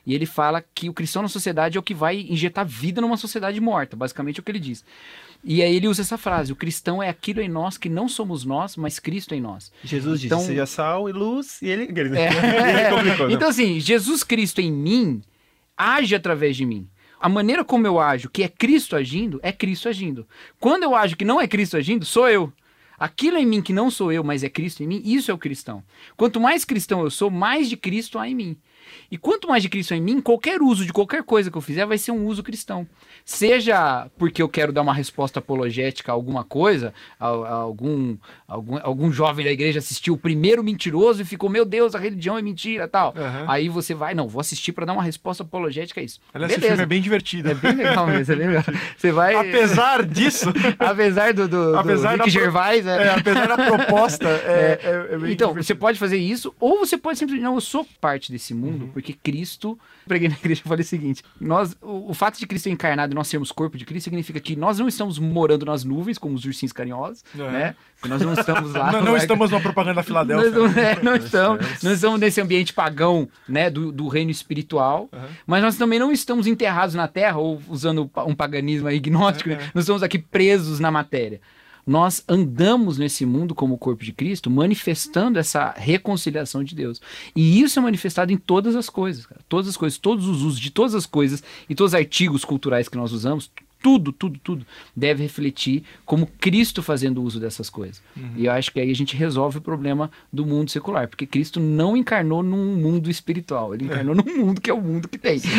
E 0.04 0.14
ele 0.14 0.26
fala 0.26 0.64
que 0.74 0.88
o 0.88 0.92
cristão 0.92 1.22
na 1.22 1.28
sociedade 1.28 1.76
é 1.76 1.80
o 1.80 1.82
que 1.82 1.94
vai 1.94 2.26
injetar 2.28 2.66
vida 2.66 3.00
numa 3.00 3.16
sociedade 3.16 3.60
morta, 3.60 3.96
basicamente 3.96 4.38
é 4.38 4.40
o 4.40 4.42
que 4.42 4.50
ele 4.50 4.58
diz. 4.58 4.84
E 5.44 5.60
aí 5.62 5.74
ele 5.76 5.88
usa 5.88 6.02
essa 6.02 6.16
frase: 6.16 6.52
o 6.52 6.56
cristão 6.56 7.02
é 7.02 7.08
aquilo 7.08 7.40
em 7.40 7.48
nós 7.48 7.76
que 7.76 7.88
não 7.88 8.08
somos 8.08 8.44
nós, 8.44 8.76
mas 8.76 8.98
Cristo 8.98 9.34
em 9.34 9.40
nós. 9.40 9.72
Jesus 9.82 10.20
disse, 10.20 10.26
Então- 10.34 10.40
seja 10.46 10.66
sal 10.66 11.08
e 11.08 11.12
luz, 11.12 11.60
e 11.62 11.68
ele... 11.68 11.84
ele, 11.98 12.16
É. 12.18 12.90
complicou, 12.90 13.26
não. 13.28 13.34
então, 13.34 13.48
assim, 13.48 13.80
Jesus 13.80 14.22
Cristo 14.22 14.60
em 14.60 14.70
mim 14.70 15.22
age 15.76 16.14
através 16.14 16.56
de 16.56 16.64
mim. 16.64 16.88
A 17.20 17.28
maneira 17.28 17.64
como 17.64 17.86
eu 17.86 18.00
ajo, 18.00 18.28
que 18.30 18.42
é 18.42 18.48
Cristo 18.48 18.96
agindo, 18.96 19.38
é 19.42 19.52
Cristo 19.52 19.88
agindo. 19.88 20.26
Quando 20.58 20.82
eu 20.82 20.94
ajo 20.94 21.16
que 21.16 21.24
não 21.24 21.40
é 21.40 21.46
Cristo 21.46 21.76
agindo, 21.76 22.04
sou 22.04 22.28
eu. 22.28 22.52
Aquilo 22.98 23.36
em 23.36 23.46
mim 23.46 23.62
que 23.62 23.72
não 23.72 23.90
sou 23.90 24.12
eu, 24.12 24.22
mas 24.22 24.44
é 24.44 24.48
Cristo 24.48 24.82
em 24.82 24.86
mim, 24.86 25.02
isso 25.04 25.30
é 25.30 25.34
o 25.34 25.38
cristão. 25.38 25.82
Quanto 26.16 26.40
mais 26.40 26.64
cristão 26.64 27.02
eu 27.02 27.10
sou, 27.10 27.30
mais 27.30 27.68
de 27.68 27.76
Cristo 27.76 28.18
há 28.18 28.28
em 28.28 28.34
mim. 28.34 28.56
E 29.10 29.18
quanto 29.18 29.48
mais 29.48 29.62
de 29.62 29.68
Cristo 29.68 29.94
há 29.94 29.96
em 29.96 30.00
mim, 30.00 30.20
qualquer 30.20 30.60
uso 30.62 30.84
de 30.84 30.92
qualquer 30.92 31.22
coisa 31.22 31.50
que 31.50 31.56
eu 31.56 31.62
fizer 31.62 31.86
vai 31.86 31.98
ser 31.98 32.12
um 32.12 32.26
uso 32.26 32.42
cristão. 32.42 32.86
Seja 33.24 34.08
porque 34.18 34.42
eu 34.42 34.48
quero 34.48 34.72
dar 34.72 34.82
uma 34.82 34.92
resposta 34.94 35.38
apologética 35.38 36.10
a 36.10 36.14
alguma 36.14 36.44
coisa, 36.44 36.92
a, 37.18 37.26
a 37.28 37.54
algum, 37.54 38.16
algum, 38.48 38.78
algum 38.82 39.12
jovem 39.12 39.44
da 39.44 39.52
igreja 39.52 39.78
assistiu 39.78 40.14
o 40.14 40.18
primeiro 40.18 40.62
mentiroso 40.62 41.22
e 41.22 41.24
ficou, 41.24 41.48
meu 41.48 41.64
Deus, 41.64 41.94
a 41.94 41.98
religião 41.98 42.36
é 42.36 42.42
mentira 42.42 42.88
tal. 42.88 43.14
Aham. 43.16 43.44
Aí 43.48 43.68
você 43.68 43.94
vai, 43.94 44.14
não, 44.14 44.28
vou 44.28 44.40
assistir 44.40 44.72
para 44.72 44.84
dar 44.86 44.92
uma 44.92 45.02
resposta 45.02 45.42
apologética 45.42 46.00
a 46.00 46.04
isso. 46.04 46.20
Aliás, 46.34 46.52
esse 46.52 46.60
Beleza. 46.60 46.76
filme 46.76 46.82
é 46.82 46.86
bem 46.86 47.00
divertido. 47.02 47.50
É 47.50 47.54
bem 47.54 47.74
legal 47.74 48.06
mesmo, 48.06 48.32
é 48.32 48.36
bem 48.36 48.46
legal. 48.48 48.64
Você 48.96 49.12
vai. 49.12 49.34
Apesar 49.34 50.04
disso, 50.04 50.52
apesar 50.78 51.32
do, 51.32 51.48
do, 51.48 51.82
do 51.82 52.02
da 52.02 52.10
Rick 52.10 52.22
pro- 52.22 52.30
Gervais, 52.30 52.86
é, 52.86 53.10
apesar 53.14 53.46
da 53.46 53.56
proposta, 53.56 54.28
é, 54.44 54.80
é, 54.82 54.88
é 54.90 55.14
então, 55.30 55.48
divertido. 55.48 55.62
você 55.64 55.74
pode 55.74 55.98
fazer 55.98 56.18
isso, 56.18 56.54
ou 56.58 56.78
você 56.78 56.98
pode 56.98 57.18
simplesmente, 57.18 57.44
não, 57.44 57.54
eu 57.54 57.60
sou 57.60 57.86
parte 58.00 58.32
desse 58.32 58.52
mundo, 58.54 58.81
Uhum. 58.84 58.90
porque 58.92 59.12
Cristo, 59.12 59.78
preguei 60.06 60.28
na 60.28 60.34
igreja 60.36 60.62
e 60.64 60.68
falei 60.68 60.82
o 60.82 60.86
seguinte, 60.86 61.22
nós, 61.40 61.76
o, 61.80 62.10
o 62.10 62.14
fato 62.14 62.38
de 62.38 62.46
Cristo 62.46 62.64
ser 62.64 62.70
encarnado 62.70 63.12
e 63.12 63.14
nós 63.14 63.28
sermos 63.28 63.50
corpo 63.52 63.76
de 63.78 63.84
Cristo 63.84 64.04
significa 64.04 64.40
que 64.40 64.54
nós 64.56 64.78
não 64.78 64.88
estamos 64.88 65.18
morando 65.18 65.66
nas 65.66 65.84
nuvens, 65.84 66.18
como 66.18 66.34
os 66.34 66.44
ursinhos 66.44 66.72
carinhosos, 66.72 67.24
É. 67.38 67.50
né? 67.50 67.74
Que 68.00 68.08
nós 68.08 68.20
não 68.22 68.32
estamos 68.34 68.72
lá. 68.74 68.90
Não, 68.92 69.02
não 69.02 69.16
estamos 69.16 69.50
numa 69.50 69.60
propaganda 69.60 69.96
da 69.96 70.02
Filadélfia. 70.02 70.50
nós 70.58 70.74
não, 70.74 70.82
é, 70.82 71.02
não 71.02 71.16
estamos, 71.16 71.82
não 71.82 71.92
estamos 71.92 72.20
nesse 72.20 72.40
ambiente 72.40 72.72
pagão, 72.72 73.28
né, 73.48 73.70
do, 73.70 73.92
do 73.92 74.08
reino 74.08 74.30
espiritual, 74.30 75.08
mas 75.46 75.62
nós 75.62 75.76
também 75.76 75.98
não 75.98 76.10
estamos 76.10 76.46
enterrados 76.46 76.94
na 76.94 77.06
terra, 77.06 77.38
ou 77.38 77.60
usando 77.68 78.10
um 78.26 78.34
paganismo 78.34 78.88
aí 78.88 78.98
gnóstico, 78.98 79.50
né? 79.50 79.70
nós 79.74 79.84
estamos 79.84 80.02
aqui 80.02 80.18
presos 80.18 80.80
na 80.80 80.90
matéria. 80.90 81.40
Nós 81.86 82.22
andamos 82.28 82.98
nesse 82.98 83.26
mundo 83.26 83.54
como 83.54 83.74
o 83.74 83.78
corpo 83.78 84.04
de 84.04 84.12
Cristo, 84.12 84.50
manifestando 84.50 85.38
essa 85.38 85.74
reconciliação 85.76 86.62
de 86.62 86.74
Deus. 86.74 87.00
E 87.34 87.60
isso 87.60 87.78
é 87.78 87.82
manifestado 87.82 88.32
em 88.32 88.36
todas 88.36 88.76
as 88.76 88.88
coisas, 88.88 89.26
cara. 89.26 89.40
Todas 89.48 89.68
as 89.68 89.76
coisas, 89.76 89.98
todos 89.98 90.28
os 90.28 90.42
usos 90.42 90.60
de 90.60 90.70
todas 90.70 90.94
as 90.94 91.06
coisas 91.06 91.42
e 91.68 91.74
todos 91.74 91.92
os 91.92 91.98
artigos 91.98 92.44
culturais 92.44 92.88
que 92.88 92.96
nós 92.96 93.12
usamos, 93.12 93.50
tudo, 93.82 94.12
tudo, 94.12 94.38
tudo 94.38 94.64
deve 94.94 95.24
refletir 95.24 95.82
como 96.06 96.26
Cristo 96.26 96.82
fazendo 96.82 97.20
uso 97.22 97.40
dessas 97.40 97.68
coisas. 97.68 98.00
E 98.36 98.46
eu 98.46 98.52
acho 98.52 98.70
que 98.70 98.78
aí 98.78 98.90
a 98.90 98.94
gente 98.94 99.16
resolve 99.16 99.58
o 99.58 99.60
problema 99.60 100.08
do 100.32 100.46
mundo 100.46 100.70
secular, 100.70 101.08
porque 101.08 101.26
Cristo 101.26 101.58
não 101.58 101.96
encarnou 101.96 102.44
num 102.44 102.76
mundo 102.76 103.10
espiritual, 103.10 103.74
ele 103.74 103.86
encarnou 103.86 104.14
num 104.14 104.36
mundo 104.36 104.60
que 104.60 104.70
é 104.70 104.74
o 104.74 104.80
mundo 104.80 105.08
que 105.08 105.18
tem. 105.18 105.40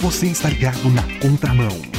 Você 0.00 0.26
está 0.28 0.48
ligado 0.48 0.88
na 0.90 1.02
contramão. 1.20 1.97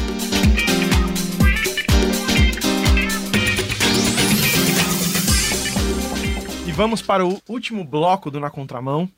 Vamos 6.80 7.02
para 7.02 7.26
o 7.26 7.42
último 7.50 7.84
bloco 7.84 8.32
do 8.32 8.40
Na 8.40 8.50
Contramão. 8.50 9.10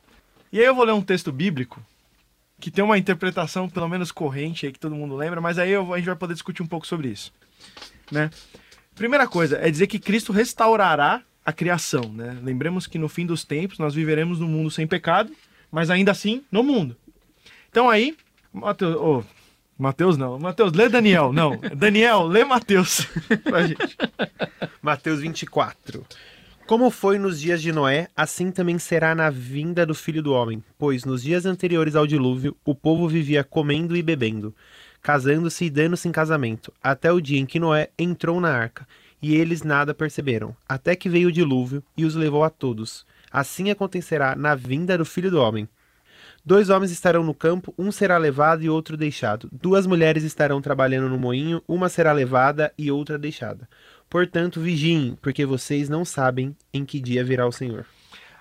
E 0.51 0.59
aí 0.59 0.65
eu 0.65 0.73
vou 0.73 0.83
ler 0.83 0.93
um 0.93 1.01
texto 1.01 1.31
bíblico 1.31 1.79
que 2.59 2.71
tem 2.71 2.83
uma 2.83 2.97
interpretação 2.97 3.69
pelo 3.69 3.87
menos 3.87 4.11
corrente 4.11 4.65
aí 4.65 4.71
que 4.71 4.79
todo 4.79 4.95
mundo 4.95 5.15
lembra, 5.15 5.39
mas 5.39 5.59
aí 5.59 5.69
eu- 5.69 5.93
a 5.93 5.97
gente 5.97 6.07
vai 6.07 6.15
poder 6.15 6.33
discutir 6.33 6.63
um 6.63 6.67
pouco 6.67 6.87
sobre 6.87 7.09
isso, 7.09 7.31
né? 8.11 8.31
Primeira 8.95 9.27
coisa 9.27 9.59
é 9.59 9.69
dizer 9.69 9.85
que 9.85 9.99
Cristo 9.99 10.31
restaurará 10.33 11.21
a 11.45 11.53
criação, 11.53 12.11
né? 12.11 12.35
Lembremos 12.41 12.87
que 12.87 12.97
no 12.97 13.07
fim 13.07 13.27
dos 13.27 13.43
tempos 13.43 13.77
nós 13.77 13.93
viveremos 13.93 14.39
num 14.39 14.47
mundo 14.47 14.71
sem 14.71 14.87
pecado, 14.87 15.31
mas 15.71 15.91
ainda 15.91 16.11
assim 16.11 16.43
no 16.51 16.63
mundo. 16.63 16.97
Então 17.69 17.91
aí, 17.91 18.17
Mateus, 18.51 18.95
ô, 18.95 19.23
Mateus 19.77 20.17
não, 20.17 20.39
Mateus, 20.39 20.73
lê 20.73 20.89
Daniel, 20.89 21.31
não, 21.31 21.57
Daniel, 21.75 22.23
lê 22.25 22.43
Mateus 22.43 23.05
pra 23.43 23.67
gente. 23.67 23.97
Mateus 24.81 25.19
24. 25.21 26.03
Como 26.71 26.89
foi 26.89 27.19
nos 27.19 27.41
dias 27.41 27.61
de 27.61 27.69
Noé, 27.69 28.07
assim 28.15 28.49
também 28.49 28.79
será 28.79 29.13
na 29.13 29.29
vinda 29.29 29.85
do 29.85 29.93
Filho 29.93 30.23
do 30.23 30.31
Homem. 30.31 30.63
Pois 30.79 31.03
nos 31.03 31.21
dias 31.21 31.45
anteriores 31.45 31.97
ao 31.97 32.07
dilúvio, 32.07 32.55
o 32.63 32.73
povo 32.73 33.09
vivia 33.09 33.43
comendo 33.43 33.93
e 33.93 34.01
bebendo, 34.01 34.55
casando-se 35.01 35.65
e 35.65 35.69
dando-se 35.69 36.07
em 36.07 36.13
casamento, 36.13 36.71
até 36.81 37.11
o 37.11 37.19
dia 37.19 37.41
em 37.41 37.45
que 37.45 37.59
Noé 37.59 37.89
entrou 37.99 38.39
na 38.39 38.55
arca, 38.55 38.87
e 39.21 39.35
eles 39.35 39.63
nada 39.63 39.93
perceberam, 39.93 40.55
até 40.65 40.95
que 40.95 41.09
veio 41.09 41.27
o 41.27 41.31
dilúvio 41.33 41.83
e 41.97 42.05
os 42.05 42.15
levou 42.15 42.41
a 42.41 42.49
todos. 42.49 43.05
Assim 43.29 43.69
acontecerá 43.69 44.33
na 44.33 44.55
vinda 44.55 44.97
do 44.97 45.03
Filho 45.03 45.29
do 45.29 45.41
Homem. 45.41 45.67
Dois 46.45 46.69
homens 46.69 46.89
estarão 46.89 47.21
no 47.21 47.33
campo, 47.33 47.73
um 47.77 47.91
será 47.91 48.17
levado 48.17 48.63
e 48.63 48.69
outro 48.69 48.95
deixado. 48.95 49.49
Duas 49.51 49.85
mulheres 49.85 50.23
estarão 50.23 50.61
trabalhando 50.61 51.09
no 51.09 51.17
moinho, 51.17 51.61
uma 51.67 51.89
será 51.89 52.13
levada 52.13 52.73
e 52.77 52.89
outra 52.89 53.19
deixada. 53.19 53.67
Portanto, 54.11 54.59
vigiem, 54.59 55.17
porque 55.21 55.45
vocês 55.45 55.87
não 55.87 56.03
sabem 56.03 56.53
em 56.73 56.83
que 56.83 56.99
dia 56.99 57.23
virá 57.23 57.47
o 57.47 57.51
Senhor. 57.51 57.85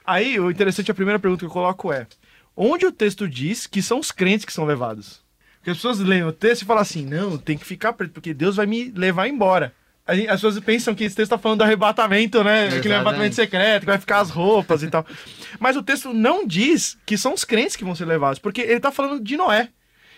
Aí, 0.05 0.39
o 0.41 0.51
interessante, 0.51 0.91
a 0.91 0.95
primeira 0.95 1.21
pergunta 1.21 1.39
que 1.39 1.47
eu 1.47 1.51
coloco 1.51 1.93
é: 1.93 2.09
onde 2.57 2.85
o 2.85 2.91
texto 2.91 3.29
diz 3.29 3.69
que 3.69 3.81
são 3.81 4.01
os 4.01 4.11
crentes 4.11 4.45
que 4.45 4.53
são 4.53 4.65
levados? 4.65 5.23
Porque 5.59 5.71
as 5.71 5.77
pessoas 5.77 6.01
leem 6.01 6.25
o 6.25 6.33
texto 6.33 6.63
e 6.63 6.65
falam 6.65 6.83
assim: 6.83 7.07
não, 7.07 7.39
tem 7.39 7.57
que 7.57 7.65
ficar 7.65 7.93
preto, 7.93 8.11
porque 8.11 8.35
Deus 8.35 8.57
vai 8.57 8.67
me 8.67 8.91
levar 8.91 9.29
embora. 9.29 9.73
As 10.05 10.41
pessoas 10.41 10.59
pensam 10.59 10.93
que 10.93 11.05
esse 11.05 11.15
texto 11.15 11.29
está 11.29 11.39
falando 11.39 11.59
do 11.59 11.65
arrebatamento, 11.65 12.43
né? 12.43 12.63
Aquele 12.65 12.75
Exatamente. 12.75 12.93
arrebatamento 12.93 13.35
secreto, 13.37 13.81
que 13.83 13.87
vai 13.87 13.99
ficar 13.99 14.19
as 14.19 14.31
roupas 14.31 14.83
e 14.83 14.91
tal. 14.91 15.07
Mas 15.61 15.77
o 15.77 15.85
texto 15.85 16.13
não 16.13 16.45
diz 16.45 16.99
que 17.07 17.17
são 17.17 17.33
os 17.33 17.45
crentes 17.45 17.77
que 17.77 17.85
vão 17.85 17.95
ser 17.95 18.07
levados, 18.07 18.41
porque 18.41 18.63
ele 18.63 18.73
está 18.73 18.91
falando 18.91 19.23
de 19.23 19.37
Noé. 19.37 19.69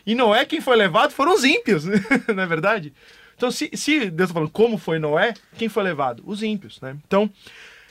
E 0.07 0.15
Noé, 0.15 0.47
quem 0.47 0.63
foi 0.63 0.77
levado 0.77 1.13
foram 1.13 1.35
os 1.35 1.45
ímpios, 1.45 1.85
não 2.35 2.43
é 2.43 2.47
verdade? 2.47 2.95
Então, 3.43 3.51
se, 3.51 3.69
se 3.75 4.09
Deus 4.09 4.31
está 4.31 4.35
falando 4.35 4.53
como 4.53 4.79
foi 4.79 5.01
Noé, 5.01 5.35
quem 5.59 5.69
foi 5.69 5.83
levado? 5.83 6.23
Os 6.25 6.45
ímpios, 6.45 6.81
né? 6.81 6.97
Então, 7.05 7.29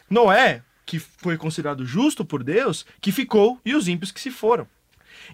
Noé, 0.09 0.63
que 0.85 0.97
foi 0.97 1.35
considerado 1.35 1.85
justo 1.85 2.23
por 2.23 2.41
Deus, 2.41 2.85
que 3.01 3.11
ficou, 3.11 3.59
e 3.65 3.75
os 3.75 3.89
ímpios 3.89 4.13
que 4.13 4.21
se 4.21 4.31
foram. 4.31 4.65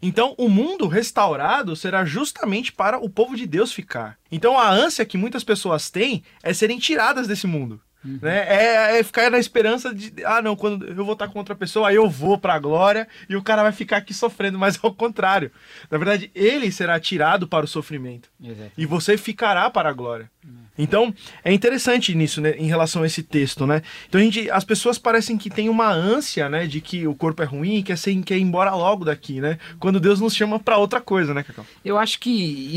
Então, 0.01 0.33
o 0.35 0.49
mundo 0.49 0.87
restaurado 0.87 1.75
será 1.75 2.03
justamente 2.03 2.73
para 2.73 2.97
o 2.97 3.07
povo 3.07 3.35
de 3.35 3.45
Deus 3.45 3.71
ficar. 3.71 4.17
Então, 4.31 4.57
a 4.57 4.67
ânsia 4.71 5.05
que 5.05 5.19
muitas 5.19 5.43
pessoas 5.43 5.91
têm 5.91 6.23
é 6.41 6.51
serem 6.51 6.79
tiradas 6.79 7.27
desse 7.27 7.45
mundo. 7.45 7.79
Né? 8.03 8.45
É, 8.47 8.99
é 8.99 9.03
ficar 9.03 9.29
na 9.29 9.39
esperança 9.39 9.93
de, 9.93 10.13
ah, 10.23 10.41
não, 10.41 10.55
quando 10.55 10.87
eu 10.87 11.03
vou 11.03 11.13
estar 11.13 11.27
com 11.27 11.39
outra 11.39 11.55
pessoa, 11.55 11.89
aí 11.89 11.95
eu 11.95 12.09
vou 12.09 12.37
para 12.37 12.53
a 12.53 12.59
glória 12.59 13.07
e 13.27 13.35
o 13.35 13.41
cara 13.41 13.63
vai 13.63 13.71
ficar 13.71 13.97
aqui 13.97 14.13
sofrendo, 14.13 14.57
mas 14.57 14.79
ao 14.83 14.93
contrário. 14.93 15.51
Na 15.89 15.97
verdade, 15.97 16.31
ele 16.33 16.71
será 16.71 16.99
tirado 16.99 17.47
para 17.47 17.65
o 17.65 17.67
sofrimento 17.67 18.29
Exato. 18.41 18.71
e 18.77 18.85
você 18.85 19.17
ficará 19.17 19.69
para 19.69 19.89
a 19.89 19.93
glória. 19.93 20.29
Então, 20.77 21.13
é 21.43 21.51
interessante 21.51 22.13
nisso, 22.13 22.39
né, 22.39 22.51
em 22.51 22.67
relação 22.67 23.01
a 23.01 23.07
esse 23.07 23.23
texto, 23.23 23.65
né? 23.65 23.81
Então, 24.07 24.21
a 24.21 24.23
gente, 24.23 24.49
as 24.51 24.63
pessoas 24.63 24.99
parecem 24.99 25.37
que 25.37 25.49
têm 25.49 25.69
uma 25.69 25.91
ânsia, 25.91 26.47
né, 26.47 26.67
de 26.67 26.79
que 26.79 27.07
o 27.07 27.15
corpo 27.15 27.41
é 27.41 27.45
ruim 27.45 27.77
e 27.77 27.83
quer, 27.83 27.97
ser, 27.97 28.15
quer 28.21 28.37
ir 28.37 28.41
embora 28.41 28.73
logo 28.75 29.03
daqui, 29.03 29.41
né? 29.41 29.57
Quando 29.79 29.99
Deus 29.99 30.21
nos 30.21 30.35
chama 30.35 30.59
para 30.59 30.77
outra 30.77 31.01
coisa, 31.01 31.33
né, 31.33 31.41
Cacau? 31.41 31.65
Eu 31.83 31.97
acho 31.97 32.19
que 32.19 32.29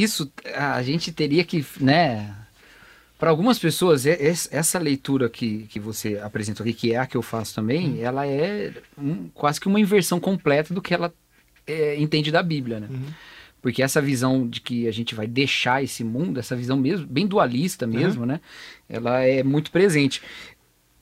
isso 0.02 0.32
a 0.56 0.82
gente 0.82 1.12
teria 1.12 1.44
que, 1.44 1.64
né? 1.78 2.34
Para 3.20 3.30
algumas 3.30 3.58
pessoas, 3.58 4.06
es- 4.06 4.48
essa 4.50 4.78
leitura 4.78 5.28
que, 5.28 5.66
que 5.68 5.78
você 5.78 6.18
apresentou 6.18 6.64
aqui, 6.64 6.72
que 6.72 6.92
é 6.94 6.98
a 6.98 7.06
que 7.06 7.16
eu 7.16 7.22
faço 7.22 7.54
também, 7.54 8.00
ela 8.02 8.26
é 8.26 8.72
um- 8.98 9.28
quase 9.34 9.60
que 9.60 9.68
uma 9.68 9.78
inversão 9.78 10.18
completa 10.18 10.72
do 10.74 10.80
que 10.82 10.94
ela 10.94 11.12
é, 11.66 12.00
entende 12.00 12.32
da 12.32 12.42
Bíblia, 12.42 12.80
né? 12.80 12.88
Porque 13.62 13.82
essa 13.82 14.00
visão 14.00 14.48
de 14.48 14.60
que 14.62 14.88
a 14.88 14.90
gente 14.90 15.14
vai 15.14 15.26
deixar 15.26 15.84
esse 15.84 16.02
mundo, 16.02 16.40
essa 16.40 16.56
visão 16.56 16.76
mesmo, 16.78 17.06
bem 17.06 17.26
dualista 17.26 17.86
mesmo, 17.86 18.24
né? 18.24 18.40
Ela 18.88 19.20
é 19.20 19.42
muito 19.42 19.70
presente. 19.70 20.22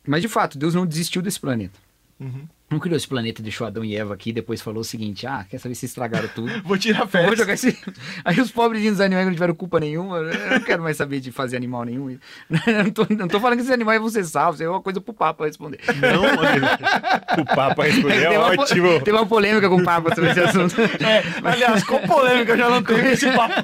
Mas 0.06 0.20
de 0.20 0.28
fato, 0.28 0.58
Deus 0.58 0.74
não 0.74 0.84
desistiu 0.84 1.22
desse 1.22 1.38
planeta. 1.38 1.78
Uhum. 2.18 2.46
Não 2.70 2.78
criou 2.78 2.96
esse 2.98 3.08
planeta, 3.08 3.42
deixou 3.42 3.66
Adão 3.66 3.82
e 3.82 3.96
Eva 3.96 4.12
aqui 4.12 4.28
e 4.28 4.32
depois 4.32 4.60
falou 4.60 4.80
o 4.80 4.84
seguinte: 4.84 5.26
ah, 5.26 5.44
quer 5.48 5.58
saber 5.58 5.74
se 5.74 5.86
estragaram 5.86 6.28
tudo? 6.34 6.50
Vou 6.64 6.76
tirar 6.76 6.98
Vou 6.98 7.08
férias. 7.08 7.38
jogar 7.38 7.54
esse... 7.54 7.78
Aí 8.24 8.38
os 8.40 8.50
pobrezinhos 8.50 8.96
dos 8.96 9.00
animais 9.00 9.24
que 9.24 9.30
não 9.30 9.34
tiveram 9.34 9.54
culpa 9.54 9.80
nenhuma, 9.80 10.18
eu 10.18 10.50
não 10.50 10.60
quero 10.60 10.82
mais 10.82 10.96
saber 10.98 11.20
de 11.20 11.32
fazer 11.32 11.56
animal 11.56 11.84
nenhum. 11.84 12.10
Eu 12.66 12.84
não 12.84 12.90
tô, 12.90 13.06
não 13.10 13.28
tô 13.28 13.40
falando 13.40 13.56
que 13.56 13.62
esses 13.62 13.72
animais 13.72 14.00
vão 14.00 14.08
ser 14.10 14.24
salvos, 14.24 14.60
é 14.60 14.68
uma 14.68 14.82
coisa 14.82 15.00
pro 15.00 15.14
Papa 15.14 15.46
responder. 15.46 15.78
Não, 16.00 17.42
o 17.42 17.46
Papa 17.46 17.84
responder 17.84 18.22
é 18.24 18.28
Tem 18.28 18.38
uma 18.38 18.46
ótimo. 18.48 19.00
Tem 19.00 19.14
uma 19.14 19.26
polêmica 19.26 19.68
com 19.68 19.76
o 19.76 19.84
Papa 19.84 20.14
sobre 20.14 20.30
esse 20.30 20.40
assunto. 20.40 20.80
É, 20.80 21.22
aliás, 21.42 21.82
com 21.84 21.98
polêmica, 22.06 22.52
eu 22.52 22.58
já 22.58 22.68
não 22.68 22.82
tenho 22.82 23.06
esse 23.06 23.30
papo. 23.32 23.54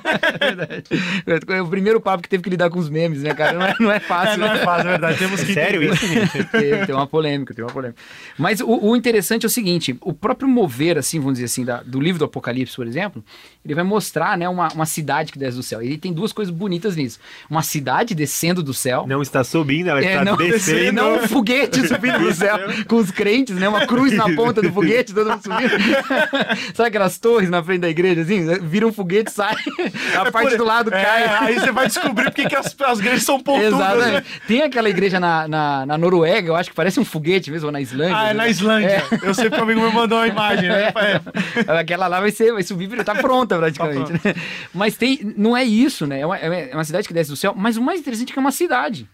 É 1.49 1.61
o 1.61 1.67
primeiro 1.69 2.01
Papa 2.01 2.23
que 2.23 2.29
teve 2.29 2.43
que 2.43 2.51
lidar 2.51 2.71
com 2.71 2.79
os 2.79 2.89
memes, 2.89 3.23
né, 3.23 3.35
cara? 3.35 3.53
Não 3.59 3.67
é, 3.67 3.75
não 3.81 3.93
é 3.93 3.97
É, 3.97 4.01
fácil. 4.01 4.39
não 4.39 4.49
né? 4.49 4.61
é 4.61 4.65
fácil, 4.65 4.89
é 4.89 4.91
verdade. 4.93 5.19
Temos 5.19 5.43
que 5.43 5.53
Sério 5.55 5.83
isso, 5.83 6.07
gente? 6.07 6.45
tem, 6.45 6.87
tem 6.87 6.95
uma 6.95 7.07
polêmica, 7.07 7.55
tem 7.55 7.65
uma 7.65 7.73
polêmica. 7.73 8.01
Mas 8.39 8.61
o, 8.61 8.69
o 8.69 8.94
interessante 8.97 9.45
é 9.45 9.47
o 9.47 9.51
seguinte: 9.51 9.97
o 10.01 10.13
próprio 10.13 10.49
mover, 10.49 10.99
assim, 10.99 11.19
vamos 11.19 11.35
dizer 11.35 11.47
assim, 11.47 11.65
da- 11.65 11.83
do 11.83 12.01
livro 12.01 12.19
do 12.19 12.25
Apocalipse, 12.25 12.75
por 12.77 12.87
exemplo, 12.87 13.25
ele 13.65 13.75
vai 13.75 13.85
mostrar, 13.85 14.37
né, 14.39 14.49
uma, 14.49 14.69
uma 14.69 14.87
cidade 14.87 15.33
que 15.33 15.39
desce 15.39 15.57
do 15.57 15.63
céu. 15.63 15.81
Ele 15.83 15.97
tem 15.99 16.13
duas 16.13 16.33
coisas 16.33 16.53
bonitas 16.55 16.97
nisso: 16.97 17.19
uma 17.49 17.63
cidade 17.63 18.15
descendo 18.15 18.63
do 18.63 18.75
céu. 18.75 19.05
Não 19.07 19.23
está 19.23 19.43
subindo, 19.45 19.89
ela 19.89 20.03
É, 20.05 20.13
está 20.13 20.25
não, 20.25 20.37
descendo. 20.39 20.93
não 20.93 21.17
um 21.17 21.29
foguete 21.29 21.87
subindo 21.87 22.19
do 22.19 22.33
céu 22.33 22.59
com 22.89 22.97
os 22.97 23.11
crentes, 23.11 23.57
né? 23.57 23.69
Uma 23.69 23.87
cruz 23.87 24.13
na 24.13 24.35
ponta 24.35 24.61
do 24.63 24.73
foguete, 24.73 25.13
todo 25.15 25.31
mundo 25.31 25.43
subindo. 25.43 25.71
Sabe 26.75 26.89
aquelas 26.89 27.19
torres 27.19 27.49
na 27.51 27.63
frente 27.63 27.81
da 27.81 27.89
igreja, 27.89 28.21
assim? 28.23 28.45
Vira 28.63 28.87
um 28.87 28.93
foguete, 28.93 29.31
sai, 29.33 29.55
a 30.19 30.31
parte 30.31 30.51
por- 30.51 30.59
do 30.59 30.65
lado 30.65 30.93
É, 30.93 31.03
cai. 31.05 31.25
aí 31.49 31.55
você 31.61 31.73
vai 31.73 31.87
descobrir 31.87 32.25
porque 32.27 32.47
que 32.49 32.57
as, 32.57 32.75
as 32.81 32.99
igrejas 32.99 33.23
são 33.23 33.41
pontudas. 33.41 33.73
né? 33.73 33.77
Exatamente. 33.95 34.27
Tem 34.47 34.63
aquela 34.63 34.89
igreja 34.89 35.19
na, 35.21 35.49
na, 35.49 35.87
na 35.87 35.99
Noruega, 35.99 36.49
eu 36.49 36.57
acho 36.57 36.71
que 36.71 36.77
parece 36.77 36.99
um 37.01 37.05
foguete 37.05 37.51
mesmo, 37.51 37.67
ou 37.67 37.73
na 37.73 37.81
Islândia. 37.81 38.17
Ah, 38.17 38.25
é 38.25 38.29
né? 38.29 38.35
na 38.35 38.49
Islândia. 38.49 38.84
Eu 39.23 39.35
sei 39.35 39.49
porque 39.49 39.61
o 39.61 39.65
amigo 39.65 39.81
me 39.81 39.93
mandou 39.93 40.19
uma 40.19 40.27
imagem, 40.27 40.69
né? 40.69 40.93
É. 40.95 41.71
Aquela 41.79 42.07
lá 42.07 42.21
vai 42.21 42.31
ser, 42.31 42.53
vai 42.53 42.63
subir, 42.63 43.05
tá 43.05 43.15
pronta 43.15 43.57
praticamente. 43.57 44.13
Tá 44.19 44.29
né? 44.29 44.35
Mas 44.73 44.97
tem, 44.97 45.35
não 45.37 45.57
é 45.57 45.65
isso, 45.65 46.07
né? 46.07 46.21
É 46.21 46.27
uma, 46.27 46.37
é 46.37 46.75
uma 46.75 46.85
cidade 46.85 47.07
que 47.07 47.15
desce 47.15 47.31
do 47.31 47.37
céu, 47.37 47.55
mas 47.57 47.77
o 47.77 47.83
mais 47.83 48.01
interessante 48.01 48.31
é 48.31 48.33
que 48.33 48.39
é 48.39 48.43
uma 48.43 48.53
cidade. 48.53 49.09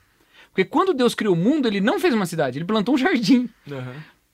Porque 0.50 0.64
quando 0.64 0.92
Deus 0.92 1.14
criou 1.14 1.34
o 1.34 1.38
mundo, 1.38 1.68
ele 1.68 1.80
não 1.80 2.00
fez 2.00 2.12
uma 2.12 2.26
cidade, 2.26 2.58
ele 2.58 2.64
plantou 2.64 2.94
um 2.94 2.98
jardim. 2.98 3.48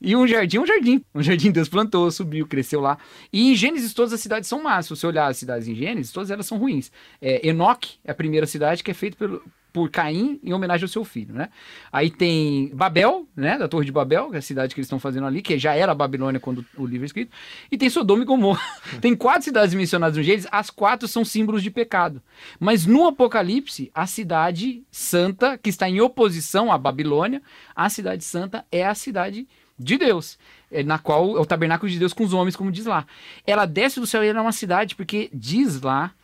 E 0.01 0.15
um 0.15 0.27
jardim 0.27 0.59
é 0.59 0.61
um 0.61 0.67
jardim. 0.67 1.05
Um 1.15 1.23
jardim 1.23 1.51
Deus 1.51 1.69
plantou, 1.69 2.11
subiu, 2.11 2.47
cresceu 2.47 2.81
lá. 2.81 2.99
E 3.33 3.51
em 3.51 3.55
Gênesis 3.55 3.95
todas 3.95 4.13
as 4.13 4.21
cidades 4.21 4.49
são 4.49 4.63
más. 4.63 4.87
Se 4.87 4.91
você 4.91 5.07
olhar 5.07 5.27
as 5.27 5.37
cidades 5.39 5.69
em 5.69 5.75
Gênesis, 5.75 6.13
todas 6.13 6.31
elas 6.31 6.47
são 6.47 6.59
ruins. 6.59 6.93
É, 7.21 7.47
Enoque 7.49 7.97
é 8.05 8.11
a 8.11 8.15
primeira 8.15 8.47
cidade 8.47 8.85
que 8.85 8.91
é 8.91 8.95
feita 8.95 9.17
pelo, 9.17 9.43
por 9.77 9.91
Caim 9.91 10.41
em 10.43 10.55
homenagem 10.55 10.85
ao 10.85 10.89
seu 10.89 11.05
filho, 11.05 11.35
né? 11.35 11.51
Aí 11.93 12.09
tem 12.09 12.71
Babel, 12.73 13.29
né? 13.37 13.59
Da 13.59 13.69
Torre 13.69 13.85
de 13.85 13.93
Babel, 13.93 14.31
que 14.31 14.37
é 14.37 14.39
a 14.39 14.43
cidade 14.43 14.75
que 14.75 14.81
eles 14.81 14.87
estão 14.87 14.99
fazendo 14.99 15.27
ali, 15.27 15.43
que 15.43 15.59
já 15.59 15.75
era 15.75 15.95
Babilônia 15.95 16.41
quando 16.41 16.65
o 16.79 16.87
livro 16.87 17.05
é 17.05 17.07
escrito. 17.07 17.31
E 17.71 17.77
tem 17.77 17.91
Sodoma 17.91 18.23
e 18.23 18.25
Gomorra. 18.25 18.63
tem 19.03 19.15
quatro 19.15 19.43
cidades 19.43 19.75
mencionadas 19.75 20.17
no 20.17 20.23
Gênesis, 20.23 20.49
as 20.51 20.71
quatro 20.71 21.07
são 21.07 21.27
símbolos 21.27 21.63
de 21.63 21.71
pecado. 21.71 22.23
Mas 22.59 22.87
no 22.87 23.07
Apocalipse, 23.07 23.91
a 23.95 24.07
cidade 24.07 24.83
santa, 24.91 25.59
que 25.59 25.69
está 25.69 25.87
em 25.87 26.01
oposição 26.01 26.73
à 26.73 26.79
Babilônia, 26.79 27.43
a 27.75 27.91
cidade 27.91 28.25
santa 28.25 28.65
é 28.73 28.87
a 28.87 28.95
cidade 28.95 29.47
de 29.79 29.99
Deus, 29.99 30.39
é, 30.73 30.83
na 30.83 30.99
qual 30.99 31.37
é 31.37 31.41
o 31.41 31.45
tabernáculo 31.45 31.93
de 31.93 31.99
Deus 31.99 32.15
com 32.15 32.25
os 32.25 32.33
homens, 32.33 32.57
como 32.57 32.73
diz 32.73 32.87
lá. 32.87 33.07
Ela 33.47 33.67
desce 33.67 34.01
do 34.01 34.07
céu 34.07 34.25
e 34.25 34.29
ela 34.29 34.39
é 34.39 34.43
uma 34.43 34.53
cidade, 34.53 34.95
porque 34.95 35.29
diz 35.35 35.83
lá 35.83 36.15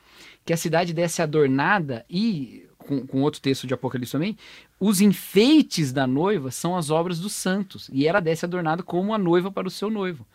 que 0.44 0.52
a 0.52 0.56
cidade 0.56 0.92
desce 0.92 1.22
adornada 1.22 2.04
e, 2.08 2.66
com, 2.82 3.06
com 3.06 3.22
outro 3.22 3.40
texto 3.40 3.66
de 3.66 3.74
Apocalipse 3.74 4.12
também, 4.12 4.36
os 4.84 5.00
enfeites 5.00 5.92
da 5.92 6.08
noiva 6.08 6.50
são 6.50 6.76
as 6.76 6.90
obras 6.90 7.20
dos 7.20 7.32
santos, 7.32 7.88
e 7.92 8.04
ela 8.04 8.18
desce 8.18 8.44
adornada 8.44 8.82
como 8.82 9.14
a 9.14 9.18
noiva 9.18 9.48
para 9.48 9.68
o 9.68 9.70
seu 9.70 9.88
noivo. 9.88 10.26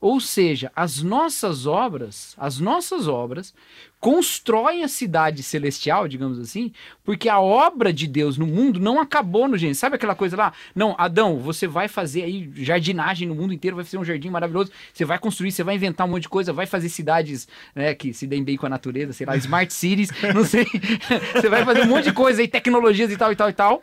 Ou 0.00 0.18
seja, 0.18 0.72
as 0.74 1.00
nossas 1.00 1.64
obras, 1.64 2.34
as 2.36 2.58
nossas 2.58 3.06
obras 3.06 3.54
constroem 4.00 4.82
a 4.82 4.88
cidade 4.88 5.44
celestial, 5.44 6.08
digamos 6.08 6.40
assim, 6.40 6.72
porque 7.04 7.28
a 7.28 7.38
obra 7.38 7.92
de 7.92 8.08
Deus 8.08 8.36
no 8.36 8.44
mundo 8.44 8.80
não 8.80 9.00
acabou 9.00 9.46
no 9.46 9.56
Gênesis. 9.56 9.78
Sabe 9.78 9.94
aquela 9.94 10.16
coisa 10.16 10.36
lá? 10.36 10.52
Não, 10.74 10.96
Adão, 10.98 11.38
você 11.38 11.68
vai 11.68 11.86
fazer 11.86 12.24
aí 12.24 12.50
jardinagem 12.56 13.28
no 13.28 13.36
mundo 13.36 13.54
inteiro, 13.54 13.76
vai 13.76 13.84
fazer 13.84 13.98
um 13.98 14.04
jardim 14.04 14.28
maravilhoso, 14.28 14.72
você 14.92 15.04
vai 15.04 15.20
construir, 15.20 15.52
você 15.52 15.62
vai 15.62 15.76
inventar 15.76 16.04
um 16.04 16.10
monte 16.10 16.22
de 16.22 16.28
coisa, 16.28 16.52
vai 16.52 16.66
fazer 16.66 16.88
cidades 16.88 17.46
né, 17.72 17.94
que 17.94 18.12
se 18.12 18.26
deem 18.26 18.42
bem 18.42 18.56
com 18.56 18.66
a 18.66 18.68
natureza, 18.68 19.12
sei 19.12 19.24
lá, 19.24 19.36
smart 19.36 19.72
cities, 19.72 20.10
não 20.34 20.44
sei. 20.44 20.66
você 21.32 21.48
vai 21.48 21.64
fazer 21.64 21.82
um 21.82 21.86
monte 21.86 22.06
de 22.06 22.12
coisa 22.12 22.40
aí, 22.40 22.48
tecnologias 22.48 23.12
e 23.12 23.16
tal 23.16 23.30
e 23.30 23.36
tal 23.36 23.48
e 23.48 23.52
tal. 23.52 23.82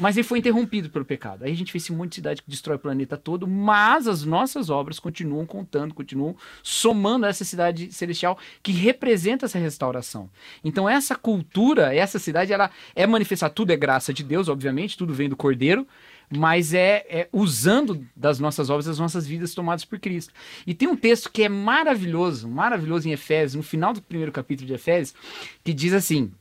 Mas 0.00 0.16
ele 0.16 0.26
foi 0.26 0.38
interrompido 0.38 0.88
pelo 0.88 1.04
pecado. 1.04 1.44
Aí 1.44 1.52
a 1.52 1.54
gente 1.54 1.70
fez 1.70 1.84
esse 1.84 1.92
monte 1.92 2.08
de 2.10 2.14
cidade 2.16 2.42
que 2.42 2.48
destrói 2.48 2.76
o 2.76 2.80
planeta 2.80 3.18
todo, 3.18 3.46
mas 3.46 4.08
as 4.08 4.24
nossas 4.24 4.70
obras 4.70 4.98
continuam 4.98 5.44
contando, 5.44 5.92
continuam 5.92 6.34
somando 6.62 7.26
essa 7.26 7.44
cidade 7.44 7.92
celestial 7.92 8.38
que 8.62 8.72
representa 8.72 9.44
essa 9.44 9.58
restauração. 9.58 10.30
Então 10.64 10.88
essa 10.88 11.14
cultura, 11.14 11.94
essa 11.94 12.18
cidade, 12.18 12.50
ela 12.50 12.70
é 12.94 13.06
manifestar, 13.06 13.50
tudo 13.50 13.72
é 13.72 13.76
graça 13.76 14.10
de 14.14 14.24
Deus, 14.24 14.48
obviamente, 14.48 14.96
tudo 14.96 15.12
vem 15.12 15.28
do 15.28 15.36
Cordeiro, 15.36 15.86
mas 16.30 16.72
é, 16.72 17.04
é 17.10 17.28
usando 17.30 18.06
das 18.16 18.38
nossas 18.38 18.70
obras 18.70 18.88
as 18.88 18.98
nossas 18.98 19.26
vidas 19.26 19.52
tomadas 19.52 19.84
por 19.84 19.98
Cristo. 19.98 20.32
E 20.66 20.72
tem 20.72 20.88
um 20.88 20.96
texto 20.96 21.30
que 21.30 21.42
é 21.42 21.48
maravilhoso, 21.48 22.48
maravilhoso 22.48 23.06
em 23.06 23.12
Efésios, 23.12 23.54
no 23.54 23.62
final 23.62 23.92
do 23.92 24.00
primeiro 24.00 24.32
capítulo 24.32 24.66
de 24.66 24.72
Efésios, 24.72 25.14
que 25.62 25.74
diz 25.74 25.92
assim: 25.92 26.32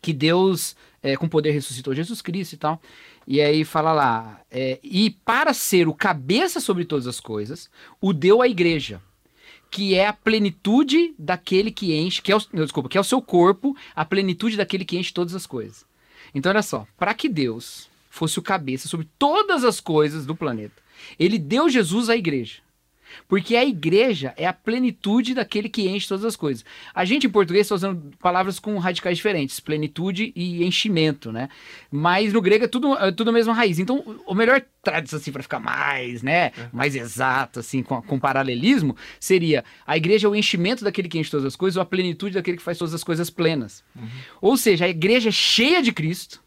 que 0.00 0.12
Deus, 0.12 0.76
é, 1.02 1.16
com 1.16 1.28
poder, 1.28 1.50
ressuscitou 1.50 1.94
Jesus 1.94 2.22
Cristo 2.22 2.54
e 2.54 2.56
tal. 2.56 2.80
E 3.26 3.40
aí 3.40 3.64
fala 3.64 3.92
lá, 3.92 4.40
é, 4.50 4.78
e 4.82 5.10
para 5.10 5.52
ser 5.52 5.86
o 5.88 5.94
cabeça 5.94 6.60
sobre 6.60 6.84
todas 6.84 7.06
as 7.06 7.20
coisas, 7.20 7.70
o 8.00 8.12
deu 8.12 8.42
à 8.42 8.48
igreja, 8.48 9.00
que 9.70 9.94
é 9.94 10.06
a 10.06 10.12
plenitude 10.12 11.14
daquele 11.18 11.70
que 11.70 11.94
enche, 11.94 12.20
que 12.20 12.32
é 12.32 12.36
o, 12.36 12.40
desculpa, 12.52 12.88
que 12.88 12.98
é 12.98 13.00
o 13.00 13.04
seu 13.04 13.22
corpo, 13.22 13.76
a 13.94 14.04
plenitude 14.04 14.56
daquele 14.56 14.84
que 14.84 14.98
enche 14.98 15.12
todas 15.12 15.34
as 15.34 15.46
coisas. 15.46 15.84
Então 16.34 16.50
olha 16.50 16.62
só, 16.62 16.86
para 16.98 17.14
que 17.14 17.28
Deus 17.28 17.88
fosse 18.10 18.38
o 18.38 18.42
cabeça 18.42 18.88
sobre 18.88 19.08
todas 19.18 19.64
as 19.64 19.78
coisas 19.80 20.26
do 20.26 20.34
planeta, 20.34 20.82
ele 21.18 21.38
deu 21.38 21.68
Jesus 21.68 22.08
à 22.08 22.16
igreja. 22.16 22.58
Porque 23.28 23.56
a 23.56 23.64
igreja 23.64 24.32
é 24.36 24.46
a 24.46 24.52
plenitude 24.52 25.34
daquele 25.34 25.68
que 25.68 25.88
enche 25.88 26.08
todas 26.08 26.24
as 26.24 26.36
coisas. 26.36 26.64
A 26.94 27.04
gente 27.04 27.26
em 27.26 27.30
português 27.30 27.66
está 27.66 27.74
usando 27.74 28.12
palavras 28.18 28.58
com 28.58 28.76
radicais 28.78 29.16
diferentes, 29.16 29.60
plenitude 29.60 30.32
e 30.34 30.64
enchimento, 30.64 31.32
né? 31.32 31.48
Mas 31.90 32.32
no 32.32 32.40
grego 32.40 32.64
é 32.64 32.68
tudo, 32.68 32.94
é 32.94 33.12
tudo 33.12 33.30
a 33.30 33.32
mesma 33.32 33.52
raiz. 33.52 33.78
Então, 33.78 34.22
o 34.26 34.34
melhor 34.34 34.62
tradução 34.82 35.18
assim 35.18 35.32
para 35.32 35.42
ficar 35.42 35.60
mais, 35.60 36.22
né, 36.22 36.52
mais 36.72 36.96
exato 36.96 37.60
assim, 37.60 37.82
com, 37.82 38.00
com 38.00 38.18
paralelismo, 38.18 38.96
seria 39.18 39.64
a 39.86 39.96
igreja 39.96 40.26
é 40.26 40.30
o 40.30 40.34
enchimento 40.34 40.84
daquele 40.84 41.08
que 41.08 41.18
enche 41.18 41.30
todas 41.30 41.46
as 41.46 41.56
coisas 41.56 41.76
ou 41.76 41.82
a 41.82 41.86
plenitude 41.86 42.34
daquele 42.34 42.56
que 42.56 42.62
faz 42.62 42.78
todas 42.78 42.94
as 42.94 43.04
coisas 43.04 43.28
plenas. 43.28 43.84
Ou 44.40 44.56
seja, 44.56 44.86
a 44.86 44.88
igreja 44.88 45.28
é 45.28 45.32
cheia 45.32 45.82
de 45.82 45.92
Cristo 45.92 46.42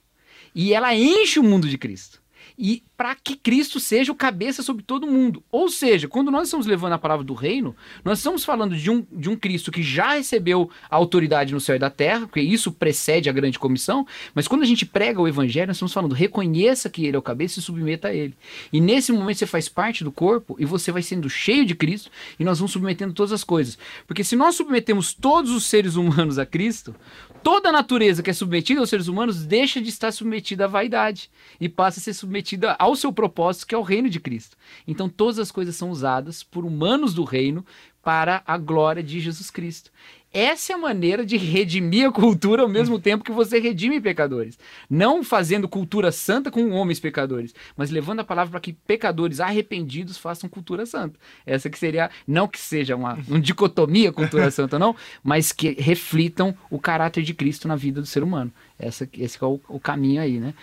e 0.56 0.74
ela 0.74 0.96
enche 0.96 1.40
o 1.40 1.44
mundo 1.44 1.68
de 1.68 1.78
Cristo. 1.78 2.23
E 2.58 2.84
para 2.96 3.16
que 3.16 3.36
Cristo 3.36 3.80
seja 3.80 4.12
o 4.12 4.16
cabeça 4.16 4.64
sobre 4.64 4.84
todo 4.84 5.08
mundo. 5.08 5.44
Ou 5.52 5.70
seja, 5.70 6.08
quando 6.08 6.32
nós 6.32 6.48
estamos 6.48 6.66
levando 6.66 6.94
a 6.94 6.98
palavra 6.98 7.26
do 7.26 7.34
reino, 7.34 7.76
nós 8.04 8.20
estamos 8.20 8.46
falando 8.46 8.76
de 8.76 8.90
um, 8.90 9.06
de 9.12 9.30
um 9.30 9.36
Cristo 9.36 9.72
que 9.72 9.84
já 9.84 10.14
recebeu 10.14 10.70
a 10.90 10.96
autoridade 10.96 11.54
no 11.54 11.60
céu 11.60 11.76
e 11.76 11.80
da 11.80 11.90
terra, 11.90 12.22
porque 12.22 12.40
isso 12.40 12.72
precede 12.72 13.30
a 13.30 13.34
grande 13.34 13.60
comissão, 13.60 14.08
mas 14.34 14.48
quando 14.48 14.62
a 14.62 14.66
gente 14.66 14.86
prega 14.86 15.22
o 15.22 15.28
evangelho, 15.28 15.68
nós 15.68 15.78
estamos 15.78 15.94
falando, 15.94 16.14
reconheça 16.14 16.90
que 16.90 17.06
ele 17.06 17.16
é 17.16 17.20
o 17.20 17.22
cabeça 17.22 17.60
e 17.60 17.62
submeta 17.62 18.10
a 18.10 18.14
ele. 18.14 18.36
E 18.72 18.80
nesse 18.80 19.12
momento 19.12 19.38
você 19.38 19.46
faz 19.46 19.68
parte 19.68 20.04
do 20.04 20.12
corpo 20.12 20.56
e 20.60 20.66
você 20.66 20.92
vai 20.92 21.02
sendo 21.02 21.30
cheio 21.30 21.66
de 21.66 21.76
Cristo 21.76 22.10
e 22.40 22.44
nós 22.44 22.60
vamos 22.60 22.72
submetendo 22.72 23.14
todas 23.14 23.32
as 23.32 23.44
coisas. 23.44 23.78
Porque 24.08 24.24
se 24.24 24.36
nós 24.36 24.56
submetemos 24.56 25.14
todos 25.14 25.52
os 25.52 25.66
seres 25.66 25.96
humanos 25.96 26.38
a 26.38 26.46
Cristo, 26.46 26.96
toda 27.44 27.70
a 27.70 27.72
natureza 27.72 28.24
que 28.24 28.30
é 28.30 28.34
submetida 28.34 28.80
aos 28.80 28.90
seres 28.90 29.08
humanos 29.08 29.46
deixa 29.46 29.82
de 29.82 29.90
estar 29.90 30.12
submetida 30.12 30.66
à 30.66 30.68
vaidade 30.68 31.30
e 31.60 31.68
passa 31.68 32.00
a 32.00 32.04
ser 32.04 32.14
submetida 32.14 32.76
ao 32.80 32.96
seu 32.96 33.12
propósito, 33.12 33.68
que 33.68 33.76
é 33.76 33.78
o 33.78 33.82
reino 33.82 34.10
de 34.10 34.20
Cristo. 34.20 34.58
Então 34.88 35.10
todas 35.10 35.38
as 35.38 35.52
coisas 35.52 35.76
são 35.76 35.92
usadas 35.92 36.42
por 36.42 36.66
humanos 36.66 37.14
do 37.14 37.24
reino 37.24 37.66
para 38.02 38.42
a 38.48 38.58
glória 38.58 39.04
de 39.04 39.20
Jesus 39.20 39.52
Cristo. 39.52 39.92
Essa 40.34 40.74
é 40.74 40.76
a 40.76 40.80
maneira 40.80 41.24
de 41.24 41.38
redimir 41.38 42.08
a 42.08 42.12
cultura 42.12 42.64
ao 42.64 42.68
mesmo 42.68 43.00
tempo 43.00 43.24
que 43.24 43.32
você 43.32 43.60
redime 43.60 44.02
pecadores. 44.02 44.58
Não 44.90 45.24
fazendo 45.24 45.70
cultura 45.70 46.12
santa 46.12 46.50
com 46.50 46.72
homens 46.72 47.00
pecadores, 47.00 47.54
mas 47.78 47.92
levando 47.92 48.22
a 48.22 48.24
palavra 48.24 48.50
para 48.50 48.60
que 48.60 48.74
pecadores 48.74 49.40
arrependidos 49.40 50.18
façam 50.18 50.50
cultura 50.50 50.88
santa. 50.88 51.20
Essa 51.46 51.70
que 51.70 51.78
seria, 51.78 52.10
não 52.28 52.48
que 52.48 52.60
seja 52.60 52.96
uma, 52.96 53.14
uma 53.28 53.40
dicotomia 53.40 54.12
cultura 54.12 54.50
santa, 54.50 54.80
não, 54.80 54.96
mas 55.24 55.52
que 55.52 55.74
reflitam 55.80 56.56
o 56.68 56.80
caráter 56.80 57.22
de 57.22 57.36
Cristo 57.36 57.68
na 57.68 57.76
vida 57.76 58.02
do 58.02 58.08
ser 58.08 58.24
humano. 58.24 58.52
Essa, 58.80 59.08
esse 59.16 59.38
é 59.40 59.46
o, 59.46 59.60
o 59.70 59.80
caminho 59.80 60.20
aí, 60.20 60.40
né? 60.40 60.56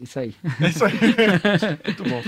Isso 0.00 0.20
aí. 0.20 0.34
É 0.60 0.68
isso 0.68 0.84
aí. 0.84 0.92
Muito 1.84 2.04
bom. 2.04 2.22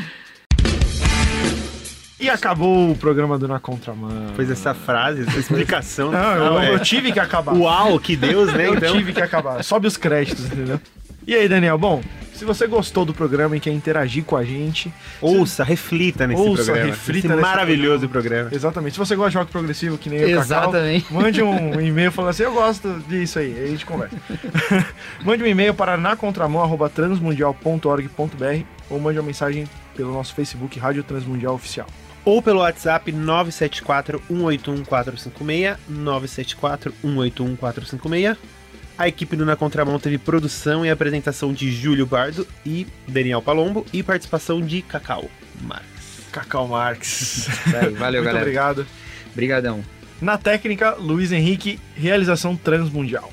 E 2.18 2.30
acabou 2.30 2.92
o 2.92 2.96
programa 2.96 3.38
do 3.38 3.46
Na 3.46 3.60
Contramão. 3.60 4.32
Pois 4.34 4.50
essa 4.50 4.72
frase, 4.72 5.22
essa 5.28 5.38
explicação. 5.38 6.10
Não, 6.12 6.34
eu, 6.36 6.58
é- 6.60 6.72
eu 6.74 6.78
tive 6.80 7.12
que 7.12 7.20
acabar. 7.20 7.52
Uau, 7.54 8.00
que 8.00 8.16
Deus, 8.16 8.50
né? 8.54 8.68
Eu 8.68 8.74
Então, 8.74 8.96
tive 8.96 9.12
que 9.12 9.20
acabar. 9.20 9.62
Sobe 9.62 9.86
os 9.86 9.98
créditos, 9.98 10.46
entendeu? 10.46 10.80
E 11.26 11.34
aí, 11.34 11.46
Daniel? 11.48 11.76
Bom, 11.76 12.00
se 12.32 12.44
você 12.44 12.66
gostou 12.68 13.04
do 13.04 13.12
programa 13.12 13.56
e 13.56 13.60
quer 13.60 13.72
interagir 13.72 14.22
com 14.24 14.36
a 14.36 14.44
gente, 14.44 14.92
ouça, 15.20 15.64
reflita 15.64 16.24
nesse 16.26 16.40
Ouça, 16.40 16.64
programa. 16.64 16.86
reflita 16.90 17.18
Esse 17.18 17.28
nesse 17.28 17.40
maravilhoso 17.42 18.08
programa. 18.08 18.48
exatamente. 18.52 18.92
Se 18.92 18.98
você 18.98 19.16
gosta 19.16 19.30
de 19.32 19.36
rock 19.38 19.50
progressivo, 19.50 19.98
que 19.98 20.08
nem 20.08 20.20
eu, 20.20 20.38
Cacau, 20.40 20.68
Exatamente. 20.70 21.12
mande 21.12 21.42
um 21.42 21.80
e-mail 21.80 22.12
falando 22.12 22.30
assim, 22.30 22.44
eu 22.44 22.52
gosto 22.52 23.02
disso 23.08 23.40
aí, 23.40 23.52
aí 23.58 23.64
a 23.64 23.68
gente 23.68 23.84
conversa. 23.84 24.16
mande 25.24 25.42
um 25.42 25.46
e-mail 25.46 25.74
para 25.74 25.96
nacontramão.transmundial.org.br 25.96 28.62
ou 28.88 29.00
mande 29.00 29.18
uma 29.18 29.26
mensagem 29.26 29.64
pelo 29.96 30.12
nosso 30.12 30.32
Facebook 30.34 30.78
Rádio 30.78 31.02
Transmundial 31.02 31.54
Oficial. 31.54 31.88
Ou 32.26 32.42
pelo 32.42 32.58
WhatsApp 32.58 33.12
974 33.12 34.20
181 34.28 34.84
456, 34.84 35.76
974 35.88 36.92
181 37.00 37.54
456. 37.56 38.36
A 38.98 39.06
equipe 39.06 39.36
do 39.36 39.46
Na 39.46 39.54
Contramão 39.54 40.00
teve 40.00 40.18
produção 40.18 40.84
e 40.84 40.90
apresentação 40.90 41.52
de 41.52 41.70
Júlio 41.70 42.04
Bardo 42.04 42.44
e 42.64 42.84
Daniel 43.06 43.40
Palombo 43.40 43.86
e 43.92 44.02
participação 44.02 44.60
de 44.60 44.82
Cacau 44.82 45.30
Marques. 45.62 46.20
Cacau 46.32 46.66
Marques. 46.66 47.46
Aí, 47.72 47.90
valeu, 47.94 48.22
Muito 48.22 48.24
galera. 48.24 48.38
obrigado. 48.38 48.86
Obrigadão. 49.32 49.84
Na 50.20 50.36
técnica, 50.36 50.96
Luiz 50.98 51.30
Henrique, 51.30 51.78
realização 51.94 52.56
Transmundial. 52.56 53.30